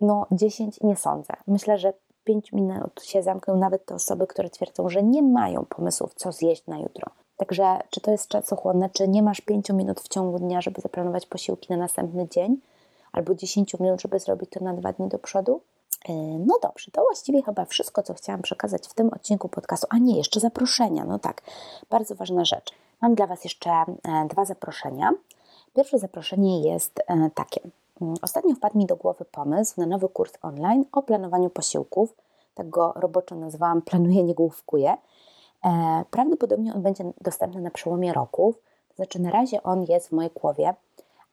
No, 0.03 0.25
10 0.31 0.81
nie 0.81 0.95
sądzę. 0.95 1.33
Myślę, 1.47 1.77
że 1.77 1.93
5 2.23 2.51
minut 2.51 3.03
się 3.03 3.23
zamkną 3.23 3.57
nawet 3.57 3.85
te 3.85 3.95
osoby, 3.95 4.27
które 4.27 4.49
twierdzą, 4.49 4.89
że 4.89 5.03
nie 5.03 5.23
mają 5.23 5.65
pomysłów, 5.65 6.13
co 6.15 6.31
zjeść 6.31 6.67
na 6.67 6.79
jutro. 6.79 7.11
Także, 7.37 7.79
czy 7.89 8.01
to 8.01 8.11
jest 8.11 8.27
czasochłonne, 8.27 8.89
czy 8.89 9.07
nie 9.07 9.23
masz 9.23 9.41
5 9.41 9.69
minut 9.69 10.01
w 10.01 10.07
ciągu 10.07 10.39
dnia, 10.39 10.61
żeby 10.61 10.81
zaplanować 10.81 11.25
posiłki 11.25 11.67
na 11.69 11.77
następny 11.77 12.27
dzień, 12.29 12.57
albo 13.11 13.35
10 13.35 13.79
minut, 13.79 14.01
żeby 14.01 14.19
zrobić 14.19 14.49
to 14.49 14.63
na 14.63 14.73
dwa 14.73 14.93
dni 14.93 15.07
do 15.07 15.19
przodu? 15.19 15.61
Yy, 16.09 16.15
no 16.39 16.59
dobrze, 16.61 16.91
to 16.91 17.01
właściwie 17.01 17.41
chyba 17.43 17.65
wszystko, 17.65 18.03
co 18.03 18.13
chciałam 18.13 18.41
przekazać 18.41 18.87
w 18.87 18.93
tym 18.93 19.09
odcinku 19.13 19.49
podcastu. 19.49 19.87
A 19.89 19.97
nie, 19.97 20.17
jeszcze 20.17 20.39
zaproszenia. 20.39 21.05
No 21.05 21.19
tak, 21.19 21.41
bardzo 21.89 22.15
ważna 22.15 22.45
rzecz. 22.45 22.73
Mam 23.01 23.15
dla 23.15 23.27
Was 23.27 23.43
jeszcze 23.43 23.69
e, 23.69 24.27
dwa 24.29 24.45
zaproszenia. 24.45 25.11
Pierwsze 25.75 25.99
zaproszenie 25.99 26.61
jest 26.61 26.99
e, 27.07 27.29
takie. 27.35 27.61
Mm, 28.03 28.15
ostatnio 28.21 28.55
wpadł 28.55 28.77
mi 28.77 28.85
do 28.85 28.95
głowy 28.95 29.25
pomysł 29.25 29.73
na 29.81 29.85
nowy 29.85 30.09
kurs 30.09 30.33
online 30.41 30.85
o 30.91 31.01
planowaniu 31.01 31.49
posiłków. 31.49 32.15
Tak 32.55 32.69
go 32.69 32.93
roboczo 32.95 33.35
nazwałam 33.35 33.81
Planuję, 33.89 34.23
nie 34.23 34.33
główkuję. 34.33 34.97
E, 35.65 36.03
prawdopodobnie 36.11 36.73
on 36.73 36.81
będzie 36.81 37.03
dostępny 37.21 37.61
na 37.61 37.71
przełomie 37.71 38.13
roków. 38.13 38.55
Znaczy, 38.95 39.21
na 39.21 39.31
razie 39.31 39.63
on 39.63 39.83
jest 39.83 40.07
w 40.07 40.11
mojej 40.11 40.31
głowie, 40.31 40.73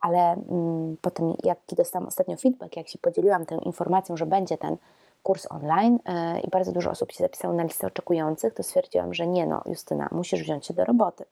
ale 0.01 0.19
mm, 0.19 0.97
potem, 1.01 1.33
jaki 1.43 1.75
dostałam 1.75 2.07
ostatnio 2.07 2.37
feedback, 2.37 2.77
jak 2.77 2.87
się 2.87 2.99
podzieliłam 2.99 3.45
tą 3.45 3.59
informacją, 3.59 4.17
że 4.17 4.25
będzie 4.25 4.57
ten 4.57 4.77
kurs 5.23 5.47
online 5.49 5.99
e, 6.05 6.39
i 6.39 6.49
bardzo 6.49 6.71
dużo 6.71 6.91
osób 6.91 7.11
się 7.11 7.23
zapisało 7.23 7.53
na 7.53 7.63
listę 7.63 7.87
oczekujących, 7.87 8.53
to 8.53 8.63
stwierdziłam, 8.63 9.13
że 9.13 9.27
nie 9.27 9.45
no, 9.45 9.61
Justyna, 9.65 10.09
musisz 10.11 10.41
wziąć 10.41 10.65
się 10.65 10.73
do 10.73 10.85
roboty. 10.85 11.25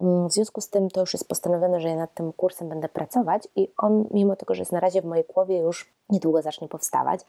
Mm, 0.00 0.28
w 0.28 0.32
związku 0.32 0.60
z 0.60 0.68
tym 0.68 0.90
to 0.90 1.00
już 1.00 1.12
jest 1.12 1.28
postanowione, 1.28 1.80
że 1.80 1.88
ja 1.88 1.96
nad 1.96 2.14
tym 2.14 2.32
kursem 2.32 2.68
będę 2.68 2.88
pracować 2.88 3.48
i 3.56 3.68
on, 3.78 4.04
mimo 4.10 4.36
tego, 4.36 4.54
że 4.54 4.60
jest 4.60 4.72
na 4.72 4.80
razie 4.80 5.02
w 5.02 5.04
mojej 5.04 5.24
głowie, 5.24 5.58
już 5.58 5.92
niedługo 6.10 6.42
zacznie 6.42 6.68
powstawać. 6.68 7.20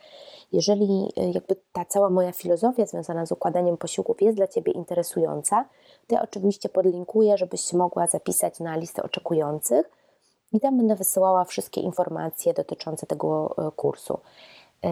Jeżeli 0.51 1.13
y, 1.17 1.31
jakby 1.33 1.55
ta 1.73 1.85
cała 1.85 2.09
moja 2.09 2.31
filozofia 2.31 2.85
związana 2.85 3.25
z 3.25 3.31
układaniem 3.31 3.77
posiłków 3.77 4.21
jest 4.21 4.37
dla 4.37 4.47
Ciebie 4.47 4.71
interesująca, 4.71 5.65
to 6.07 6.15
ja 6.15 6.21
oczywiście 6.21 6.69
podlinkuję, 6.69 7.37
żebyś 7.37 7.73
mogła 7.73 8.07
zapisać 8.07 8.59
na 8.59 8.77
listę 8.77 9.03
oczekujących 9.03 9.91
i 10.53 10.59
tam 10.59 10.77
będę 10.77 10.95
wysyłała 10.95 11.45
wszystkie 11.45 11.81
informacje 11.81 12.53
dotyczące 12.53 13.07
tego 13.07 13.55
y, 13.67 13.71
kursu. 13.71 14.19
E, 14.83 14.91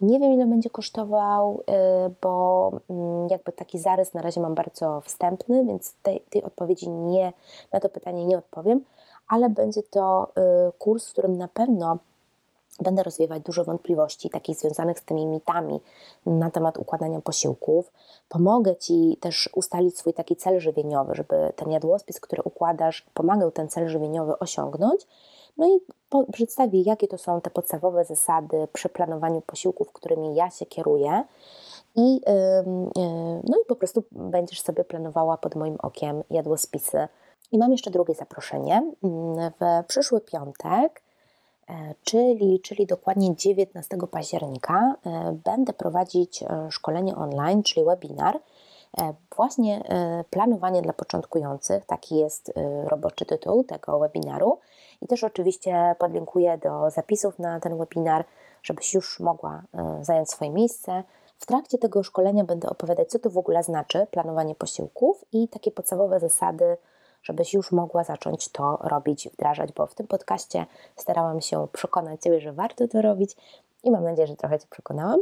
nie 0.00 0.18
wiem, 0.20 0.32
ile 0.32 0.46
będzie 0.46 0.70
kosztował, 0.70 1.62
e, 1.66 2.10
bo 2.22 2.72
mm, 2.90 3.28
jakby 3.30 3.52
taki 3.52 3.78
zarys 3.78 4.14
na 4.14 4.22
razie 4.22 4.40
mam 4.40 4.54
bardzo 4.54 5.00
wstępny, 5.00 5.64
więc 5.64 5.94
tej, 6.02 6.20
tej 6.30 6.42
odpowiedzi 6.42 6.90
nie, 6.90 7.32
na 7.72 7.80
to 7.80 7.88
pytanie 7.88 8.26
nie 8.26 8.38
odpowiem, 8.38 8.84
ale 9.28 9.50
będzie 9.50 9.82
to 9.82 10.32
e, 10.36 10.72
kurs, 10.78 11.08
w 11.08 11.12
którym 11.12 11.38
na 11.38 11.48
pewno 11.48 11.98
będę 12.80 13.02
rozwiewać 13.02 13.42
dużo 13.42 13.64
wątpliwości, 13.64 14.30
takich 14.30 14.58
związanych 14.58 14.98
z 14.98 15.04
tymi 15.04 15.26
mitami 15.26 15.80
na 16.26 16.50
temat 16.50 16.78
układania 16.78 17.20
posiłków. 17.20 17.92
Pomogę 18.28 18.76
Ci 18.76 19.16
też 19.20 19.50
ustalić 19.54 19.98
swój 19.98 20.14
taki 20.14 20.36
cel 20.36 20.60
żywieniowy, 20.60 21.14
żeby 21.14 21.52
ten 21.56 21.70
jadłospis, 21.70 22.20
który 22.20 22.42
układasz, 22.42 23.06
pomagał 23.14 23.50
ten 23.50 23.68
cel 23.68 23.88
żywieniowy 23.88 24.38
osiągnąć. 24.38 25.06
No 25.56 25.66
i 25.66 25.80
przedstawię, 26.32 26.82
jakie 26.82 27.08
to 27.08 27.18
są 27.18 27.40
te 27.40 27.50
podstawowe 27.50 28.04
zasady 28.04 28.68
przy 28.72 28.88
planowaniu 28.88 29.40
posiłków, 29.40 29.92
którymi 29.92 30.34
ja 30.34 30.50
się 30.50 30.66
kieruję. 30.66 31.24
I, 31.94 32.14
yy, 32.14 32.20
no 33.44 33.58
i 33.62 33.66
po 33.68 33.76
prostu 33.76 34.02
będziesz 34.10 34.60
sobie 34.60 34.84
planowała 34.84 35.36
pod 35.36 35.54
moim 35.54 35.76
okiem 35.82 36.22
jadłospisy. 36.30 37.08
I 37.52 37.58
mam 37.58 37.72
jeszcze 37.72 37.90
drugie 37.90 38.14
zaproszenie. 38.14 38.92
W 39.60 39.86
przyszły 39.86 40.20
piątek, 40.20 41.02
e, 41.68 41.94
czyli, 42.04 42.60
czyli 42.60 42.86
dokładnie 42.86 43.36
19 43.36 43.96
października, 44.10 44.94
e, 45.06 45.36
będę 45.44 45.72
prowadzić 45.72 46.42
e, 46.42 46.68
szkolenie 46.70 47.16
online, 47.16 47.62
czyli 47.62 47.86
webinar. 47.86 48.38
Właśnie 49.36 49.82
planowanie 50.30 50.82
dla 50.82 50.92
początkujących, 50.92 51.84
taki 51.84 52.16
jest 52.16 52.52
roboczy 52.84 53.24
tytuł 53.24 53.64
tego 53.64 53.98
webinaru. 53.98 54.58
I 55.02 55.06
też 55.06 55.24
oczywiście 55.24 55.94
podlinkuję 55.98 56.58
do 56.58 56.90
zapisów 56.90 57.38
na 57.38 57.60
ten 57.60 57.78
webinar, 57.78 58.24
żebyś 58.62 58.94
już 58.94 59.20
mogła 59.20 59.62
e, 59.74 59.98
zająć 60.04 60.30
swoje 60.30 60.50
miejsce. 60.50 61.02
W 61.38 61.46
trakcie 61.46 61.78
tego 61.78 62.02
szkolenia 62.02 62.44
będę 62.44 62.68
opowiadać, 62.68 63.08
co 63.08 63.18
to 63.18 63.30
w 63.30 63.38
ogóle 63.38 63.62
znaczy 63.62 64.06
planowanie 64.10 64.54
posiłków 64.54 65.24
i 65.32 65.48
takie 65.48 65.70
podstawowe 65.70 66.20
zasady, 66.20 66.76
żebyś 67.22 67.54
już 67.54 67.72
mogła 67.72 68.04
zacząć 68.04 68.48
to 68.48 68.78
robić, 68.80 69.28
wdrażać, 69.28 69.72
bo 69.72 69.86
w 69.86 69.94
tym 69.94 70.06
podcaście 70.06 70.66
starałam 70.96 71.40
się 71.40 71.68
przekonać 71.72 72.22
Ciebie, 72.22 72.40
że 72.40 72.52
warto 72.52 72.88
to 72.88 73.02
robić 73.02 73.36
i 73.84 73.90
mam 73.90 74.04
nadzieję, 74.04 74.26
że 74.26 74.36
trochę 74.36 74.58
Cię 74.58 74.66
przekonałam. 74.70 75.20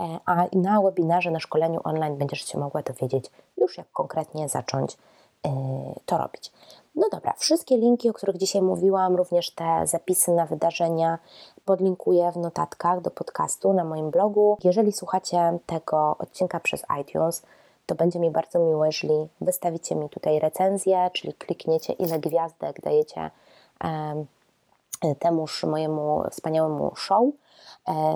E, 0.00 0.18
a 0.26 0.46
na 0.52 0.82
webinarze, 0.82 1.30
na 1.30 1.40
szkoleniu 1.40 1.80
online 1.84 2.16
będziesz 2.16 2.44
się 2.44 2.58
mogła 2.58 2.82
dowiedzieć 2.82 3.30
już, 3.56 3.78
jak 3.78 3.92
konkretnie 3.92 4.48
zacząć 4.48 4.96
e, 5.46 5.50
to 6.06 6.18
robić. 6.18 6.52
No 6.94 7.08
dobra, 7.12 7.34
wszystkie 7.38 7.76
linki, 7.76 8.10
o 8.10 8.12
których 8.12 8.36
dzisiaj 8.36 8.62
mówiłam, 8.62 9.16
również 9.16 9.50
te 9.50 9.86
zapisy 9.86 10.32
na 10.32 10.46
wydarzenia 10.46 11.18
podlinkuję 11.64 12.32
w 12.32 12.36
notatkach 12.36 13.00
do 13.00 13.10
podcastu 13.10 13.72
na 13.72 13.84
moim 13.84 14.10
blogu. 14.10 14.58
Jeżeli 14.64 14.92
słuchacie 14.92 15.58
tego 15.66 16.16
odcinka 16.18 16.60
przez 16.60 16.82
iTunes, 17.00 17.42
to 17.86 17.94
będzie 17.94 18.18
mi 18.18 18.30
bardzo 18.30 18.58
miło, 18.58 18.86
jeżeli 18.86 19.28
wystawicie 19.40 19.96
mi 19.96 20.08
tutaj 20.08 20.38
recenzję, 20.38 21.10
czyli 21.12 21.34
klikniecie 21.34 21.92
ile 21.92 22.18
gwiazdek 22.18 22.80
dajecie 22.80 23.30
temuż 25.18 25.64
mojemu 25.64 26.22
wspaniałemu 26.30 26.92
show 26.96 27.24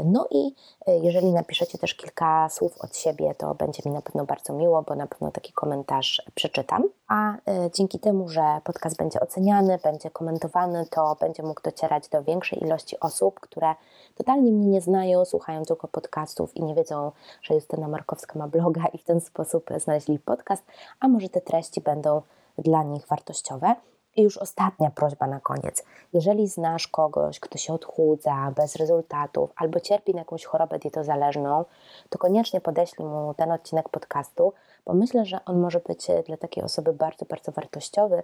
no 0.05 0.27
i 0.31 0.55
e, 0.87 0.99
jeżeli 0.99 1.33
napiszecie 1.33 1.79
też 1.79 1.95
kilka 1.95 2.49
słów 2.49 2.79
od 2.79 2.97
siebie, 2.97 3.35
to 3.35 3.55
będzie 3.55 3.83
mi 3.87 3.93
na 3.93 4.03
pewno 4.03 4.25
bardzo 4.25 4.53
miło, 4.53 4.83
bo 4.83 4.95
na 4.95 5.07
pewno 5.07 5.31
taki 5.31 5.53
komentarz 5.53 6.23
przeczytam. 6.35 6.89
A 7.09 7.35
e, 7.35 7.39
dzięki 7.75 7.99
temu, 7.99 8.29
że 8.29 8.61
podcast 8.65 8.97
będzie 8.97 9.21
oceniany, 9.21 9.79
będzie 9.85 10.11
komentowany, 10.11 10.87
to 10.91 11.17
będzie 11.21 11.43
mógł 11.43 11.63
docierać 11.63 12.09
do 12.09 12.23
większej 12.23 12.63
ilości 12.63 13.01
osób, 13.01 13.41
które 13.41 13.75
totalnie 14.15 14.53
mnie 14.53 14.67
nie 14.67 14.81
znają, 14.81 15.25
słuchają 15.25 15.63
tylko 15.63 15.89
podcastów 15.89 16.57
i 16.57 16.65
nie 16.65 16.75
wiedzą, 16.75 17.13
że 17.43 17.55
Justyna 17.55 17.89
Markowska 17.89 18.39
ma 18.39 18.49
bloga 18.49 18.85
i 18.93 18.99
w 18.99 19.05
ten 19.05 19.21
sposób 19.21 19.71
znaleźli 19.79 20.19
podcast, 20.19 20.65
a 21.01 21.09
może 21.09 21.29
te 21.29 21.41
treści 21.41 21.81
będą 21.81 22.23
dla 22.59 22.83
nich 22.83 23.07
wartościowe. 23.07 23.77
I 24.17 24.23
już 24.23 24.39
ostatnia 24.39 24.91
prośba 24.91 25.27
na 25.27 25.41
koniec. 25.41 25.85
Jeżeli 26.13 26.49
znasz 26.49 26.89
kogoś, 26.89 27.41
kto 27.41 27.59
się 27.59 27.73
odchudza 27.73 28.53
bez 28.57 28.77
rezultatów 28.77 29.53
albo 29.57 29.81
cierpi 29.81 30.13
na 30.13 30.19
jakąś 30.19 30.45
chorobę 30.45 30.79
dietozależną, 30.79 31.65
to 32.11 32.19
koniecznie 32.19 32.61
podeślij 32.61 33.09
mu 33.09 33.35
ten 33.35 33.53
odcinek 33.53 33.89
podcastu, 33.89 34.53
bo 34.87 34.95
myślę, 34.95 35.25
że 35.25 35.45
on 35.45 35.61
może 35.61 35.81
być 35.81 36.07
dla 36.27 36.37
takiej 36.37 36.65
osoby 36.65 36.93
bardzo, 36.93 37.27
bardzo 37.27 37.53
wartościowy. 37.53 38.23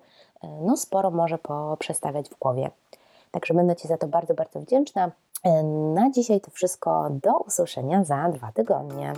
No, 0.61 0.76
sporo 0.76 1.11
może 1.11 1.38
poprzestawiać 1.38 2.28
w 2.28 2.38
głowie. 2.38 2.70
Także 3.30 3.55
będę 3.55 3.76
Ci 3.76 3.88
za 3.88 3.99
to 3.99 4.09
bardzo, 4.09 4.34
bardzo 4.34 4.61
wdzięczna. 4.61 5.11
Na 5.95 6.11
dzisiaj 6.11 6.40
to 6.40 6.51
wszystko. 6.51 7.09
Do 7.11 7.38
usłyszenia 7.38 8.05
za 8.05 8.28
dwa 8.28 8.53
tygodnie. 8.53 9.12